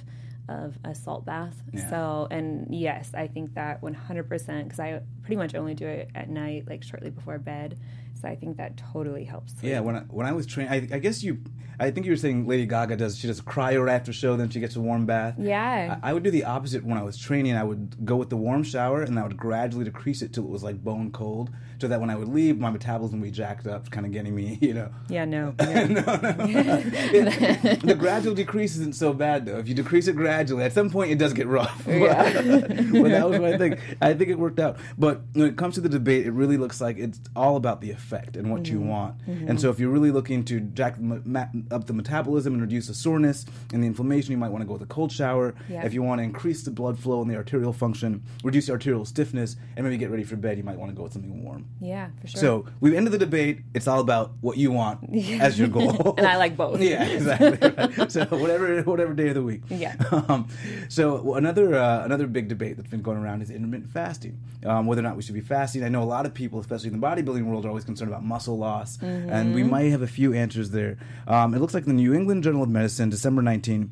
of 0.49 0.79
a 0.85 0.95
salt 0.95 1.25
bath. 1.25 1.61
Yeah. 1.73 1.91
so 1.91 2.29
and 2.31 2.73
yes 2.73 3.11
i 3.15 3.27
think 3.27 3.55
that 3.55 3.81
100% 3.83 4.63
because 4.65 4.79
i 4.79 5.01
pretty 5.23 5.37
much 5.37 5.55
only 5.57 5.75
do 5.75 5.87
it 5.87 6.09
at 6.15 6.29
night 6.29 6.69
like 6.69 6.85
shortly 6.85 7.11
before 7.11 7.39
bed 7.39 7.79
so 8.21 8.29
i 8.29 8.35
think 8.35 8.57
that 8.57 8.77
totally 8.93 9.25
helps 9.25 9.53
sleep. 9.59 9.71
Yeah, 9.73 9.81
when 9.81 9.97
I, 9.97 10.01
when 10.09 10.27
I 10.27 10.33
was 10.33 10.47
training, 10.47 10.73
I, 10.73 10.97
I 10.97 10.99
guess 10.99 11.23
you, 11.23 11.39
I 11.79 11.91
think 11.91 12.07
you 12.07 12.13
were 12.13 12.17
saying 12.17 12.47
Lady 12.47 12.65
Gaga 12.65 12.97
does. 12.97 13.19
She 13.19 13.27
does 13.27 13.39
a 13.39 13.43
cryo 13.43 13.91
after 13.91 14.13
show, 14.13 14.37
then 14.37 14.49
she 14.49 14.61
gets 14.61 14.77
a 14.77 14.81
warm 14.81 15.05
bath. 15.05 15.35
yeah 15.39 15.99
I, 16.03 16.11
I 16.11 16.13
would 16.15 16.23
do 16.23 16.31
the 16.31 16.45
opposite 16.45 16.85
when 16.85 16.97
I 16.97 17.03
was 17.03 17.19
training. 17.19 17.55
I 17.55 17.65
would 17.65 18.05
go 18.07 18.17
with 18.17 18.31
the 18.31 18.37
warm 18.37 18.63
shower, 18.63 19.03
and 19.03 19.19
I 19.19 19.23
would 19.25 19.37
gradually 19.37 19.85
decrease 19.85 20.23
it 20.23 20.33
till 20.33 20.45
it 20.45 20.51
was 20.51 20.63
like 20.63 20.83
bone 20.83 21.11
cold, 21.13 21.51
so 21.79 21.89
that 21.89 22.01
when 22.01 22.09
I 22.09 22.17
would 22.17 22.29
leave, 22.29 22.59
my 22.59 22.71
metabolism 22.71 23.21
would 23.21 23.27
be 23.27 23.31
jacked 23.31 23.67
up, 23.67 23.91
kind 23.91 24.07
of 24.07 24.13
getting 24.13 24.35
me, 24.35 24.59
you 24.63 24.73
know. 24.75 24.91
yeah 25.09 25.25
no, 25.27 25.55
no. 25.61 26.17
It- 26.49 27.81
the 27.83 27.95
gradual 27.95 28.35
decrease 28.35 28.77
isn't 28.77 28.95
so 28.95 29.13
bad 29.13 29.45
though. 29.47 29.59
If 29.59 29.69
you 29.69 29.75
decrease 29.75 30.07
it 30.09 30.17
gradually, 30.17 30.65
at 30.65 30.73
some 30.73 30.89
point 30.91 31.11
it 31.11 31.19
does 31.19 31.33
get 31.35 31.47
rough. 31.47 31.83
Yeah. 31.87 32.33
but 32.33 33.09
that 33.11 33.29
was 33.29 33.39
my 33.41 33.57
thing. 33.59 33.77
I 34.01 34.15
think 34.15 34.31
it 34.31 34.39
worked 34.39 34.61
out. 34.61 34.79
But 34.99 35.23
when 35.35 35.47
it 35.47 35.57
comes 35.57 35.75
to 35.75 35.81
the 35.81 35.89
debate, 35.89 36.27
it 36.27 36.31
really 36.33 36.57
looks 36.57 36.81
like 36.81 36.99
it's 36.99 37.21
all 37.35 37.57
about 37.57 37.81
the 37.81 37.91
effect 37.91 38.06
and 38.13 38.51
what 38.51 38.69
you 38.69 38.77
Mm-hmm. 38.79 38.89
want. 38.89 39.15
And 39.27 39.61
so 39.61 39.71
if 39.71 39.79
you're 39.81 39.91
really 39.91 40.11
looking 40.11 40.45
to 40.45 40.61
jack 40.61 40.97
the 40.97 41.03
me- 41.03 41.21
ma- 41.25 41.47
up 41.71 41.87
the 41.87 41.93
metabolism 41.93 42.53
and 42.53 42.63
reduce 42.63 42.87
the 42.89 42.95
soreness 42.95 43.45
and 43.73 43.83
the 43.83 43.87
inflammation, 43.87 44.31
you 44.33 44.37
might 44.39 44.51
want 44.51 44.63
to 44.63 44.67
go 44.67 44.75
with 44.75 44.83
a 44.83 44.87
cold 44.87 45.11
shower. 45.11 45.55
If 45.69 45.93
you 45.95 46.03
want 46.03 46.19
to 46.21 46.23
increase 46.23 46.63
the 46.63 46.71
blood 46.71 46.99
flow 46.99 47.23
and 47.23 47.31
the 47.31 47.37
arterial 47.37 47.73
function, 47.73 48.23
reduce 48.45 48.67
the 48.67 48.73
arterial 48.73 49.05
stiffness, 49.05 49.57
and 49.77 49.85
maybe 49.85 49.97
get 49.97 50.11
ready 50.11 50.25
for 50.25 50.37
bed, 50.37 50.57
you 50.59 50.65
might 50.65 50.79
want 50.79 50.91
to 50.93 50.97
go 50.97 51.03
with 51.05 51.13
something 51.15 51.43
warm. 51.43 51.67
yeah 51.81 52.09
for 52.21 52.27
sure 52.29 52.41
So 52.41 52.67
we've 52.81 52.95
ended 52.95 53.13
the 53.13 53.19
debate. 53.19 53.61
It's 53.75 53.89
all 53.89 54.01
about 54.01 54.33
what 54.41 54.57
you 54.57 54.71
want 54.73 55.01
as 55.41 55.59
your 55.59 55.69
goal. 55.69 56.15
and 56.19 56.27
i 56.27 56.37
like 56.37 56.57
both 56.57 56.81
Yeah, 56.81 57.05
exactly. 57.05 57.59
right. 57.71 58.13
So 58.13 58.25
whatever 58.31 58.83
whatever 58.83 59.15
day 59.15 59.29
of 59.29 59.35
the 59.35 59.43
week. 59.43 59.63
Yeah. 59.69 59.97
Um, 60.29 60.49
so 60.89 61.35
another 61.35 61.75
uh, 61.75 62.05
another 62.05 62.27
big 62.27 62.49
debate 62.49 62.77
that's 62.77 62.91
been 62.91 63.03
going 63.03 63.19
around 63.19 63.43
is 63.43 63.51
intermittent 63.51 63.91
fasting. 63.91 64.39
Um, 64.65 64.87
whether 64.87 65.01
or 65.01 65.05
not 65.05 65.17
we 65.17 65.23
should 65.23 65.35
be 65.35 65.41
fasting. 65.41 65.83
I 65.85 65.89
know 65.89 66.03
a 66.03 66.05
lot 66.17 66.27
of 66.27 66.35
people, 66.35 66.59
especially 66.61 66.91
in 66.93 67.01
the 67.01 67.07
bodybuilding 67.07 67.45
world, 67.45 67.65
are 67.65 67.69
always 67.69 67.85
concerned 67.85 67.96
about 68.05 68.25
muscle 68.25 68.59
loss, 68.59 68.99
and 69.01 69.55
we 69.55 69.63
might 69.63 69.91
have 69.91 70.03
a 70.03 70.07
few 70.07 70.33
answers 70.35 70.71
there. 70.71 70.99
Um, 71.27 71.55
it 71.55 71.61
looks 71.61 71.75
like 71.75 71.85
the 71.85 71.93
New 71.93 72.13
England 72.15 72.45
Journal 72.45 72.63
of 72.63 72.69
Medicine, 72.69 73.09
December 73.11 73.43
19. 73.43 73.91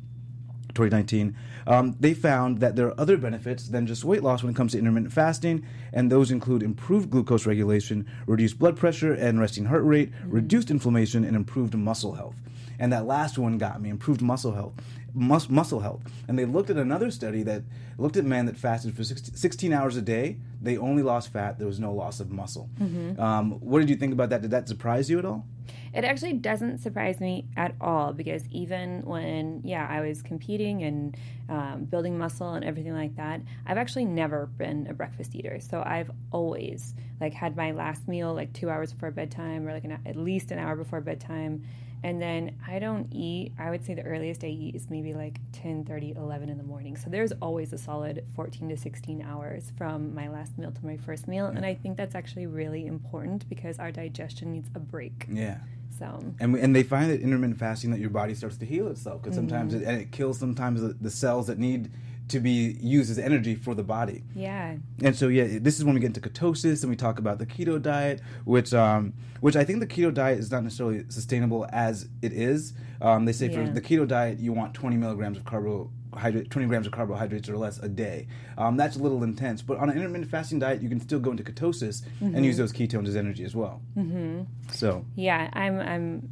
2019, 0.75 1.35
um, 1.67 1.95
they 2.01 2.13
found 2.13 2.59
that 2.59 2.75
there 2.75 2.87
are 2.87 2.99
other 2.99 3.15
benefits 3.15 3.69
than 3.69 3.87
just 3.87 4.03
weight 4.03 4.21
loss 4.21 4.43
when 4.43 4.51
it 4.51 4.57
comes 4.57 4.73
to 4.73 4.77
intermittent 4.77 5.13
fasting, 5.13 5.65
and 5.93 6.11
those 6.11 6.31
include 6.31 6.61
improved 6.61 7.09
glucose 7.09 7.45
regulation, 7.45 8.05
reduced 8.27 8.59
blood 8.59 8.75
pressure 8.75 9.13
and 9.13 9.39
resting 9.39 9.63
heart 9.63 9.85
rate, 9.85 10.11
reduced 10.25 10.69
inflammation, 10.69 11.23
and 11.23 11.33
improved 11.33 11.73
muscle 11.75 12.13
health. 12.15 12.35
And 12.77 12.91
that 12.91 13.05
last 13.05 13.37
one 13.37 13.57
got 13.57 13.81
me 13.81 13.89
improved 13.89 14.21
muscle 14.21 14.51
health. 14.51 14.73
Mus- 15.15 15.49
muscle 15.49 15.79
health. 15.79 16.03
And 16.27 16.37
they 16.37 16.45
looked 16.45 16.69
at 16.69 16.77
another 16.77 17.09
study 17.09 17.41
that 17.43 17.63
looked 17.97 18.17
at 18.17 18.25
men 18.25 18.45
that 18.45 18.57
fasted 18.57 18.95
for 18.95 19.03
16 19.03 19.35
16 19.35 19.73
hours 19.73 19.95
a 19.95 20.01
day. 20.01 20.37
They 20.61 20.77
only 20.77 21.01
lost 21.03 21.31
fat. 21.31 21.57
There 21.57 21.67
was 21.67 21.79
no 21.79 21.93
loss 21.93 22.19
of 22.19 22.29
muscle. 22.31 22.69
Um, 23.19 23.51
what 23.61 23.79
did 23.79 23.89
you 23.89 23.95
think 23.95 24.13
about 24.13 24.29
that? 24.29 24.41
Did 24.41 24.51
that 24.51 24.67
surprise 24.67 25.09
you 25.09 25.17
at 25.19 25.25
all? 25.25 25.45
It 25.93 26.03
actually 26.03 26.33
doesn't 26.33 26.79
surprise 26.79 27.21
me 27.21 27.45
at 27.55 27.73
all 27.79 28.11
because 28.11 28.45
even 28.49 29.01
when, 29.05 29.61
yeah, 29.63 29.87
I 29.89 30.01
was 30.01 30.21
competing 30.21 30.83
and 30.83 31.17
um, 31.47 31.85
building 31.85 32.17
muscle 32.17 32.53
and 32.53 32.65
everything 32.65 32.93
like 32.93 33.15
that, 33.15 33.41
I've 33.65 33.77
actually 33.77 34.05
never 34.05 34.45
been 34.45 34.87
a 34.89 34.93
breakfast 34.93 35.33
eater. 35.35 35.59
So 35.61 35.81
I've 35.85 36.11
always 36.31 36.93
like 37.21 37.33
had 37.33 37.55
my 37.55 37.71
last 37.71 38.07
meal 38.09 38.33
like 38.33 38.51
two 38.51 38.69
hours 38.69 38.91
before 38.91 39.11
bedtime 39.11 39.65
or 39.65 39.71
like 39.71 39.85
an, 39.85 39.97
at 40.05 40.17
least 40.17 40.51
an 40.51 40.59
hour 40.59 40.75
before 40.75 40.99
bedtime. 40.99 41.63
And 42.03 42.21
then 42.21 42.55
I 42.67 42.77
don't 42.77 43.07
eat, 43.11 43.53
I 43.57 43.71
would 43.71 43.83
say 43.83 43.95
the 43.95 44.03
earliest 44.03 44.43
I 44.43 44.47
eat 44.47 44.75
is 44.75 44.89
maybe 44.89 45.13
like 45.13 45.39
10, 45.53 45.85
30, 45.85 46.11
11 46.15 46.49
in 46.49 46.57
the 46.57 46.63
morning. 46.63 46.97
So 46.97 47.09
there's 47.09 47.31
always 47.41 47.73
a 47.73 47.77
solid 47.77 48.23
14 48.35 48.69
to 48.69 48.77
16 48.77 49.21
hours 49.23 49.71
from 49.77 50.13
my 50.13 50.27
last 50.27 50.57
meal 50.57 50.71
to 50.71 50.85
my 50.85 50.97
first 50.97 51.27
meal. 51.27 51.47
And 51.47 51.65
I 51.65 51.73
think 51.73 51.97
that's 51.97 52.13
actually 52.13 52.45
really 52.45 52.85
important 52.85 53.49
because 53.49 53.79
our 53.79 53.91
digestion 53.91 54.51
needs 54.51 54.69
a 54.75 54.79
break. 54.79 55.25
Yeah. 55.29 55.57
So 55.97 56.23
And, 56.39 56.53
we, 56.53 56.61
and 56.61 56.75
they 56.75 56.83
find 56.83 57.09
that 57.09 57.21
intermittent 57.21 57.57
fasting 57.57 57.89
that 57.91 57.99
your 57.99 58.09
body 58.09 58.35
starts 58.35 58.57
to 58.57 58.65
heal 58.65 58.87
itself 58.89 59.21
because 59.23 59.35
sometimes 59.35 59.73
Mm-hmm. 59.73 59.83
it, 59.83 59.87
and 59.87 60.01
it 60.01 60.11
kills 60.11 60.37
sometimes 60.37 60.81
the, 60.81 60.89
the 60.89 61.09
cells 61.09 61.47
that 61.47 61.57
need 61.57 61.89
to 62.27 62.39
be 62.39 62.75
used 62.81 63.11
as 63.11 63.19
energy 63.19 63.53
for 63.55 63.75
the 63.75 63.83
body. 63.83 64.23
Yeah. 64.35 64.75
And 65.03 65.15
so 65.15 65.27
yeah, 65.27 65.59
this 65.61 65.77
is 65.77 65.85
when 65.85 65.93
we 65.93 65.99
get 66.01 66.07
into 66.15 66.21
ketosis 66.21 66.81
and 66.81 66.89
we 66.89 66.95
talk 66.95 67.19
about 67.19 67.37
the 67.37 67.45
keto 67.45 67.79
diet, 67.81 68.21
which 68.45 68.73
um, 68.73 69.13
which 69.41 69.55
I 69.55 69.63
think 69.63 69.79
the 69.79 69.87
keto 69.87 70.13
diet 70.13 70.39
is 70.39 70.49
not 70.51 70.63
necessarily 70.63 71.05
sustainable 71.09 71.67
as 71.71 72.07
it 72.21 72.33
is. 72.33 72.73
Um, 73.01 73.25
they 73.25 73.31
say 73.33 73.49
Yeah. 73.49 73.65
for 73.65 73.71
the 73.71 73.81
keto 73.81 74.07
diet 74.07 74.39
you 74.39 74.53
want 74.53 74.73
20 74.73 74.95
milligrams 74.97 75.37
of 75.37 75.45
carbohydrate, 75.45 76.49
20 76.49 76.67
grams 76.67 76.87
of 76.87 76.93
carbohydrates 76.93 77.47
or 77.47 77.57
less 77.57 77.77
a 77.79 77.89
day. 77.89 78.27
Um, 78.57 78.75
that's 78.77 78.95
a 78.95 78.99
little 78.99 79.23
intense, 79.23 79.61
but 79.61 79.77
on 79.77 79.89
an 79.91 79.97
intermittent 79.97 80.31
fasting 80.31 80.57
diet 80.59 80.81
you 80.81 80.89
can 80.89 80.99
still 81.01 81.19
go 81.19 81.29
into 81.31 81.43
ketosis 81.43 82.01
and 82.21 82.43
use 82.43 82.57
those 82.57 82.73
ketones 82.73 83.07
as 83.07 83.15
energy 83.15 83.43
as 83.43 83.55
well. 83.55 83.81
Mm-hmm. 83.95 84.43
So 84.71 85.05
Yeah, 85.15 85.49
I'm 85.53 85.79
I'm 85.79 86.29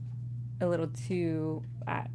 a 0.62 0.68
little 0.68 0.88
too 0.88 1.62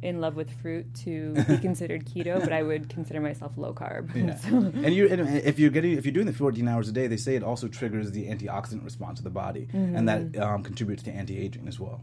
in 0.01 0.21
love 0.21 0.35
with 0.35 0.49
fruit 0.61 0.93
to 1.03 1.33
be 1.47 1.57
considered 1.67 2.05
keto, 2.05 2.39
but 2.39 2.53
I 2.53 2.63
would 2.63 2.89
consider 2.89 3.19
myself 3.19 3.53
low 3.57 3.73
carb. 3.73 4.15
Yeah. 4.15 4.35
So- 4.39 4.57
and 4.85 4.93
you 4.93 5.07
and 5.09 5.21
if 5.39 5.59
you're 5.59 5.69
getting 5.71 5.93
if 5.97 6.05
you're 6.05 6.13
doing 6.13 6.25
the 6.25 6.33
14 6.33 6.67
hours 6.67 6.87
a 6.89 6.91
day, 6.91 7.07
they 7.07 7.17
say 7.17 7.35
it 7.35 7.43
also 7.43 7.67
triggers 7.67 8.11
the 8.11 8.25
antioxidant 8.27 8.83
response 8.83 9.19
of 9.19 9.23
the 9.23 9.29
body, 9.29 9.67
and 9.73 10.07
that 10.07 10.19
Mm-hmm. 10.19 10.41
um, 10.41 10.63
contributes 10.63 11.03
to 11.03 11.11
anti-aging 11.11 11.67
as 11.67 11.79
well. 11.79 12.01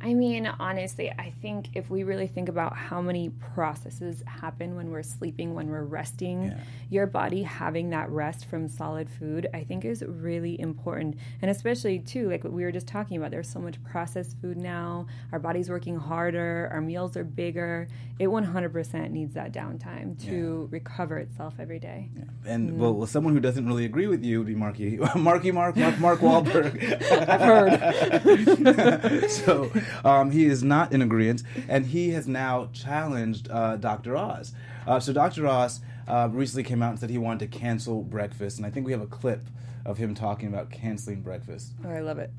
I 0.00 0.14
mean, 0.14 0.46
honestly, 0.46 1.10
I 1.10 1.32
think 1.42 1.70
if 1.74 1.90
we 1.90 2.02
really 2.02 2.26
think 2.26 2.48
about 2.48 2.76
how 2.76 3.00
many 3.02 3.30
processes 3.54 4.22
happen 4.26 4.76
when 4.76 4.90
we're 4.90 5.02
sleeping, 5.02 5.54
when 5.54 5.68
we're 5.68 5.84
resting, 5.84 6.44
Yeah. 6.44 6.58
your 6.88 7.06
body 7.06 7.42
having 7.42 7.90
that 7.90 8.08
rest 8.10 8.46
from 8.46 8.68
solid 8.68 9.10
food, 9.10 9.48
I 9.52 9.64
think 9.64 9.84
is 9.84 10.02
really 10.02 10.58
important. 10.60 11.16
And 11.42 11.50
especially, 11.50 11.98
too, 11.98 12.30
like 12.30 12.44
what 12.44 12.52
we 12.52 12.62
were 12.64 12.72
just 12.72 12.86
talking 12.86 13.16
about, 13.16 13.30
there's 13.30 13.48
so 13.50 13.58
much 13.58 13.82
processed 13.84 14.36
food 14.40 14.56
now. 14.56 15.06
Our 15.32 15.38
body's 15.38 15.68
working 15.68 15.96
harder, 15.96 16.68
our 16.72 16.80
meals 16.80 17.07
are 17.16 17.24
bigger. 17.24 17.88
It 18.18 18.26
100% 18.28 19.10
needs 19.10 19.34
that 19.34 19.52
downtime 19.52 20.20
to 20.26 20.68
recover 20.70 21.18
itself 21.18 21.54
every 21.58 21.78
day. 21.78 22.08
And 22.46 22.70
Mm-hmm. 22.70 22.78
well, 22.80 22.94
well, 22.94 23.06
someone 23.06 23.32
who 23.34 23.40
doesn't 23.40 23.66
really 23.66 23.84
agree 23.84 24.06
with 24.08 24.24
you 24.24 24.38
would 24.38 24.46
be 24.46 24.54
Marky, 24.54 24.98
Marky 25.16 25.52
Mark, 25.52 25.76
Mark, 25.76 25.98
Mark 26.00 26.20
Wahlberg. 26.20 26.82
I've 27.28 27.40
heard. 27.40 29.30
so 29.30 29.70
um, 30.04 30.30
he 30.30 30.46
is 30.46 30.62
not 30.62 30.92
in 30.92 31.02
agreement, 31.02 31.42
and 31.68 31.86
he 31.86 32.10
has 32.10 32.26
now 32.28 32.68
challenged 32.72 33.48
uh, 33.50 33.76
Dr. 33.76 34.16
Oz. 34.16 34.52
Uh, 34.86 34.98
so 35.00 35.12
Dr. 35.12 35.46
Oz 35.46 35.80
uh, 36.08 36.28
recently 36.32 36.62
came 36.64 36.82
out 36.82 36.90
and 36.90 36.98
said 36.98 37.10
he 37.10 37.18
wanted 37.18 37.50
to 37.50 37.58
cancel 37.58 38.02
breakfast, 38.02 38.56
and 38.58 38.66
I 38.66 38.70
think 38.70 38.86
we 38.86 38.92
have 38.92 39.02
a 39.02 39.06
clip 39.06 39.42
of 39.84 39.98
him 39.98 40.14
talking 40.14 40.48
about 40.48 40.70
canceling 40.70 41.20
breakfast. 41.22 41.72
Oh, 41.84 41.90
I 41.90 42.00
love 42.00 42.18
it. 42.18 42.30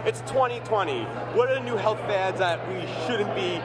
It's 0.00 0.20
2020. 0.22 1.04
What 1.34 1.50
are 1.50 1.54
the 1.54 1.60
new 1.60 1.76
health 1.76 1.98
fads 2.00 2.38
that 2.38 2.68
we 2.68 2.80
shouldn't 3.06 3.34
be 3.34 3.58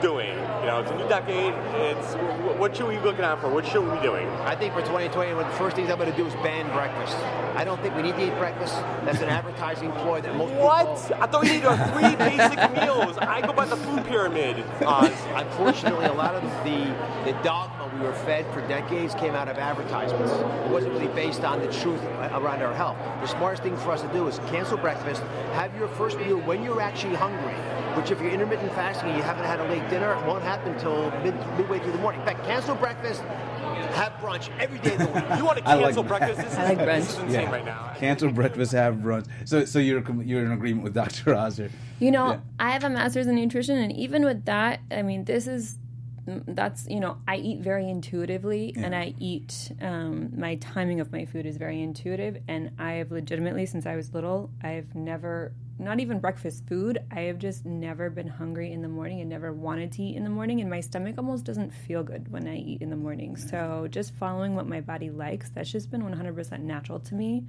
doing? 0.00 0.28
You 0.60 0.66
know, 0.70 0.80
it's 0.80 0.90
a 0.90 0.96
new 0.96 1.08
decade. 1.08 1.52
It's 1.80 2.14
what 2.58 2.76
should 2.76 2.86
we 2.88 2.96
be 2.96 3.02
looking 3.02 3.24
out 3.24 3.40
for? 3.40 3.48
What 3.50 3.66
should 3.66 3.84
we 3.84 3.90
be 3.96 4.02
doing? 4.02 4.26
I 4.42 4.54
think 4.54 4.72
for 4.74 4.80
2020, 4.80 5.34
one 5.34 5.44
of 5.44 5.50
the 5.50 5.58
first 5.58 5.76
things 5.76 5.90
I'm 5.90 5.98
going 5.98 6.10
to 6.10 6.16
do 6.16 6.26
is 6.26 6.34
ban 6.34 6.70
breakfast. 6.72 7.16
I 7.56 7.64
don't 7.64 7.80
think 7.82 7.94
we 7.94 8.02
need 8.02 8.16
to 8.16 8.26
eat 8.26 8.38
breakfast. 8.38 8.74
That's 9.04 9.20
an 9.20 9.28
advertising 9.38 9.92
ploy 9.92 10.20
that 10.22 10.34
most 10.36 10.52
What? 10.54 11.02
people. 11.02 11.22
I 11.22 11.26
thought 11.26 11.42
we 11.42 11.48
needed 11.50 11.66
our 11.66 11.76
three 11.92 12.16
basic 12.28 12.58
meals. 12.82 13.16
I 13.18 13.40
go 13.40 13.52
by 13.52 13.66
the 13.66 13.76
food 13.76 14.04
pyramid. 14.06 14.64
Oz. 14.86 15.12
Unfortunately, 15.34 16.06
a 16.06 16.12
lot 16.12 16.34
of 16.34 16.42
the, 16.64 16.94
the 17.30 17.36
dogma 17.42 17.90
we 17.94 18.00
were 18.00 18.14
fed 18.14 18.44
for 18.52 18.60
decades 18.66 19.14
came 19.14 19.34
out 19.34 19.48
of 19.48 19.56
advertisements. 19.58 20.32
It 20.32 20.70
wasn't 20.70 20.94
really 20.94 21.08
based 21.08 21.44
on 21.44 21.60
the 21.60 21.70
truth 21.72 22.02
around 22.32 22.62
our 22.62 22.74
health. 22.74 22.96
The 23.20 23.26
smartest 23.26 23.62
thing 23.62 23.76
for 23.76 23.92
us 23.92 24.02
to 24.02 24.08
do 24.08 24.26
is 24.26 24.38
cancel 24.50 24.76
breakfast, 24.78 25.22
have 25.52 25.74
your 25.76 25.88
first 25.88 26.18
meal 26.18 26.38
when 26.40 26.62
you're 26.64 26.80
actually 26.80 27.14
hungry. 27.14 27.54
Which, 27.94 28.10
if 28.10 28.20
you're 28.20 28.30
intermittent 28.32 28.72
fasting 28.72 29.10
and 29.10 29.16
you 29.16 29.22
haven't 29.22 29.44
had 29.44 29.60
a 29.60 29.68
late 29.74 29.90
dinner, 29.90 30.14
it 30.14 30.26
won't 30.26 30.42
happen 30.42 30.72
until 30.72 31.10
mid, 31.22 31.34
midway 31.58 31.78
through 31.80 31.92
the 31.92 31.98
morning. 31.98 32.20
In 32.20 32.26
fact, 32.26 32.44
cancel 32.44 32.74
breakfast, 32.76 33.22
have 33.22 34.12
brunch 34.14 34.48
every 34.58 34.78
day 34.78 34.92
of 34.92 34.98
the 34.98 35.06
week. 35.06 35.24
You 35.36 35.44
want 35.44 35.58
to 35.58 35.64
I 35.68 35.74
like 35.74 35.84
cancel 35.84 36.02
breakfast? 36.04 36.40
This 36.40 36.52
is, 36.52 36.58
I 36.58 36.64
like 36.68 36.78
brunch. 36.78 37.00
This 37.00 37.10
is 37.10 37.18
insane 37.18 37.50
right 37.50 37.64
now. 37.64 37.92
Cancel 37.96 38.30
breakfast, 38.30 38.72
have 38.72 38.94
brunch. 38.96 39.26
So, 39.44 39.64
so 39.64 39.78
you're 39.78 40.02
you're 40.22 40.44
in 40.44 40.52
agreement 40.52 40.84
with 40.84 40.94
Dr. 41.02 41.34
Oz 41.34 41.56
here. 41.56 41.70
You 42.00 42.10
know, 42.10 42.32
Yeah. 42.32 42.40
I 42.58 42.70
have 42.70 42.84
a 42.84 42.90
master's 42.90 43.26
in 43.26 43.34
nutrition, 43.36 43.78
and 43.78 43.92
even 43.92 44.24
with 44.24 44.44
that, 44.44 44.80
I 44.90 45.02
mean, 45.02 45.24
this 45.24 45.46
is 45.46 45.78
that's 46.26 46.86
you 46.88 47.00
know, 47.00 47.18
I 47.28 47.36
eat 47.36 47.60
very 47.60 47.88
intuitively, 47.88 48.72
and 48.76 48.94
I 48.94 49.14
eat. 49.18 49.72
Um, 49.80 50.32
my 50.36 50.56
timing 50.56 51.00
of 51.00 51.12
my 51.12 51.24
food 51.24 51.46
is 51.46 51.56
very 51.56 51.82
intuitive, 51.82 52.38
and 52.48 52.70
I 52.78 52.92
have 52.94 53.10
legitimately, 53.10 53.66
since 53.66 53.86
I 53.86 53.96
was 53.96 54.14
little, 54.14 54.50
I've 54.62 54.94
never, 54.94 55.52
not 55.78 56.00
even 56.00 56.20
breakfast 56.20 56.64
food, 56.66 56.98
I 57.10 57.22
have 57.22 57.38
just 57.38 57.64
never 57.66 58.08
been 58.10 58.28
hungry 58.28 58.72
in 58.72 58.80
the 58.80 58.88
morning 58.88 59.20
and 59.20 59.28
never 59.28 59.52
wanted 59.52 59.92
to 59.92 60.02
eat 60.02 60.16
in 60.16 60.24
the 60.24 60.30
morning, 60.30 60.60
and 60.60 60.70
my 60.70 60.80
stomach 60.80 61.16
almost 61.18 61.44
doesn't 61.44 61.70
feel 61.70 62.02
good 62.02 62.30
when 62.32 62.48
I 62.48 62.56
eat 62.56 62.80
in 62.80 62.90
the 62.90 62.96
morning. 62.96 63.36
So 63.36 63.86
just 63.90 64.14
following 64.14 64.54
what 64.54 64.66
my 64.66 64.80
body 64.80 65.10
likes, 65.10 65.50
that's 65.50 65.70
just 65.70 65.90
been 65.90 66.02
100% 66.02 66.60
natural 66.60 67.00
to 67.00 67.14
me. 67.14 67.44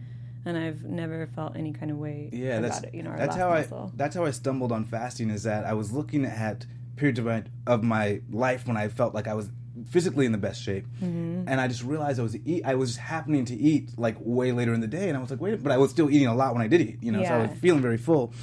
And 0.47 0.55
I've 0.55 0.83
never 0.83 1.25
felt 1.25 1.55
any 1.55 1.73
kind 1.73 1.89
of 1.89 1.97
way 1.97 2.29
Yeah, 2.31 2.59
about 2.59 2.69
that's 2.69 2.83
it. 2.83 2.93
You 2.93 3.01
know, 3.01 3.15
that's 3.17 3.35
how 3.35 3.49
I 3.49 3.67
that's 3.95 4.15
how 4.15 4.25
I 4.25 4.31
stumbled 4.31 4.71
on 4.71 4.85
fasting. 4.85 5.31
Is 5.31 5.41
that 5.41 5.65
I 5.65 5.73
was 5.73 5.91
looking 5.91 6.23
at 6.23 6.67
periods 6.95 7.19
of 7.19 7.25
my, 7.25 7.43
of 7.67 7.83
my 7.83 8.21
life 8.31 8.67
when 8.67 8.77
I 8.77 8.87
felt 8.87 9.13
like 9.13 9.27
I 9.27 9.33
was 9.33 9.49
physically 9.89 10.25
in 10.25 10.31
the 10.31 10.37
best 10.37 10.61
shape, 10.61 10.85
Mm-hmm. 11.03 11.47
and 11.49 11.59
I 11.59 11.67
just 11.67 11.83
realized 11.83 12.19
I 12.19 12.23
was 12.23 12.35
eat. 12.45 12.63
I 12.65 12.75
was 12.75 12.91
just 12.91 12.99
happening 13.01 13.43
to 13.45 13.55
eat 13.55 13.89
like 13.97 14.15
way 14.19 14.51
later 14.53 14.73
in 14.73 14.79
the 14.79 14.87
day, 14.87 15.09
and 15.09 15.17
I 15.17 15.21
was 15.21 15.29
like, 15.29 15.41
wait, 15.41 15.61
but 15.61 15.71
I 15.71 15.77
was 15.77 15.91
still 15.91 16.09
eating 16.09 16.27
a 16.27 16.35
lot 16.35 16.53
when 16.53 16.63
I 16.63 16.67
did 16.67 16.81
eat. 16.81 16.97
You 17.01 17.11
know, 17.11 17.23
so 17.23 17.33
I 17.33 17.37
was 17.47 17.57
feeling 17.59 17.81
very 17.81 17.97
full. 17.97 18.33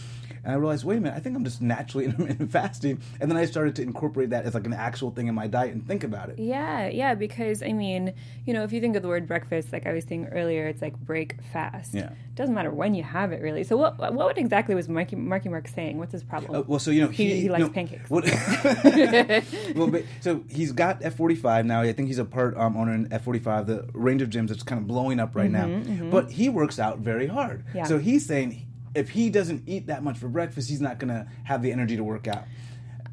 And 0.44 0.52
I 0.52 0.56
realized, 0.56 0.84
wait 0.84 0.98
a 0.98 1.00
minute, 1.00 1.16
I 1.16 1.20
think 1.20 1.36
I'm 1.36 1.44
just 1.44 1.62
naturally 1.62 2.04
intermittent 2.06 2.50
fasting. 2.50 3.00
And 3.20 3.30
then 3.30 3.36
I 3.38 3.44
started 3.44 3.76
to 3.76 3.82
incorporate 3.82 4.30
that 4.30 4.44
as 4.44 4.54
like 4.54 4.66
an 4.66 4.72
actual 4.72 5.10
thing 5.10 5.28
in 5.28 5.34
my 5.34 5.46
diet 5.46 5.72
and 5.72 5.86
think 5.86 6.02
about 6.04 6.30
it. 6.30 6.38
Yeah, 6.38 6.88
yeah, 6.88 7.14
because 7.14 7.62
I 7.62 7.72
mean, 7.72 8.12
you 8.44 8.52
know, 8.54 8.64
if 8.64 8.72
you 8.72 8.80
think 8.80 8.96
of 8.96 9.02
the 9.02 9.08
word 9.08 9.26
breakfast, 9.26 9.72
like 9.72 9.86
I 9.86 9.92
was 9.92 10.04
saying 10.04 10.28
earlier, 10.32 10.66
it's 10.66 10.82
like 10.82 10.98
break 10.98 11.40
fast. 11.52 11.94
Yeah. 11.94 12.10
It 12.10 12.34
doesn't 12.36 12.54
matter 12.54 12.70
when 12.70 12.94
you 12.94 13.02
have 13.02 13.32
it, 13.32 13.42
really. 13.42 13.62
So, 13.62 13.76
what 13.76 13.98
what 14.14 14.38
exactly 14.38 14.74
was 14.74 14.88
Marky, 14.88 15.16
Marky 15.16 15.48
Mark 15.48 15.68
saying? 15.68 15.98
What's 15.98 16.12
his 16.12 16.22
problem? 16.24 16.54
Uh, 16.54 16.62
well, 16.66 16.78
so 16.78 16.90
you 16.90 17.02
know 17.02 17.08
He- 17.08 17.26
he, 17.34 17.40
he 17.42 17.48
likes 17.50 17.60
no, 17.64 17.68
pancakes. 17.70 18.08
What, 18.10 18.24
well, 19.76 19.88
but, 19.88 20.04
so 20.20 20.42
he's 20.48 20.72
got 20.72 21.02
F 21.02 21.14
forty 21.16 21.34
five 21.34 21.66
now. 21.66 21.82
I 21.82 21.92
think 21.92 22.08
he's 22.08 22.18
a 22.18 22.24
part 22.24 22.56
um, 22.56 22.76
owner 22.76 22.92
in 22.92 23.12
F 23.12 23.24
forty 23.24 23.38
five, 23.38 23.66
the 23.66 23.86
range 23.92 24.22
of 24.22 24.30
gyms 24.30 24.48
that's 24.48 24.62
kind 24.62 24.80
of 24.80 24.86
blowing 24.86 25.20
up 25.20 25.36
right 25.36 25.50
now. 25.50 25.68
But 26.10 26.30
he 26.30 26.48
works 26.48 26.78
out 26.78 26.98
very 26.98 27.26
hard. 27.26 27.66
Mm-hmm, 27.66 27.78
Yeah. 27.78 27.84
So 27.84 27.98
he's 27.98 28.26
saying 28.26 28.66
if 28.94 29.10
he 29.10 29.30
doesn't 29.30 29.62
eat 29.66 29.86
that 29.86 30.02
much 30.02 30.18
for 30.18 30.28
breakfast, 30.28 30.68
he's 30.68 30.80
not 30.80 30.98
to 31.10 31.26
have 31.44 31.62
the 31.62 31.72
energy 31.72 31.96
to 31.96 32.04
work 32.04 32.28
out. 32.28 32.44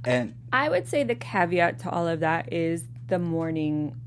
And 0.06 0.36
I 0.52 0.70
would 0.70 0.88
say 0.88 1.04
the 1.04 1.16
caveat 1.16 1.80
to 1.80 1.90
all 1.90 2.08
of 2.08 2.22
that 2.22 2.54
is 2.54 2.84
the 3.08 3.20
morning 3.20 4.00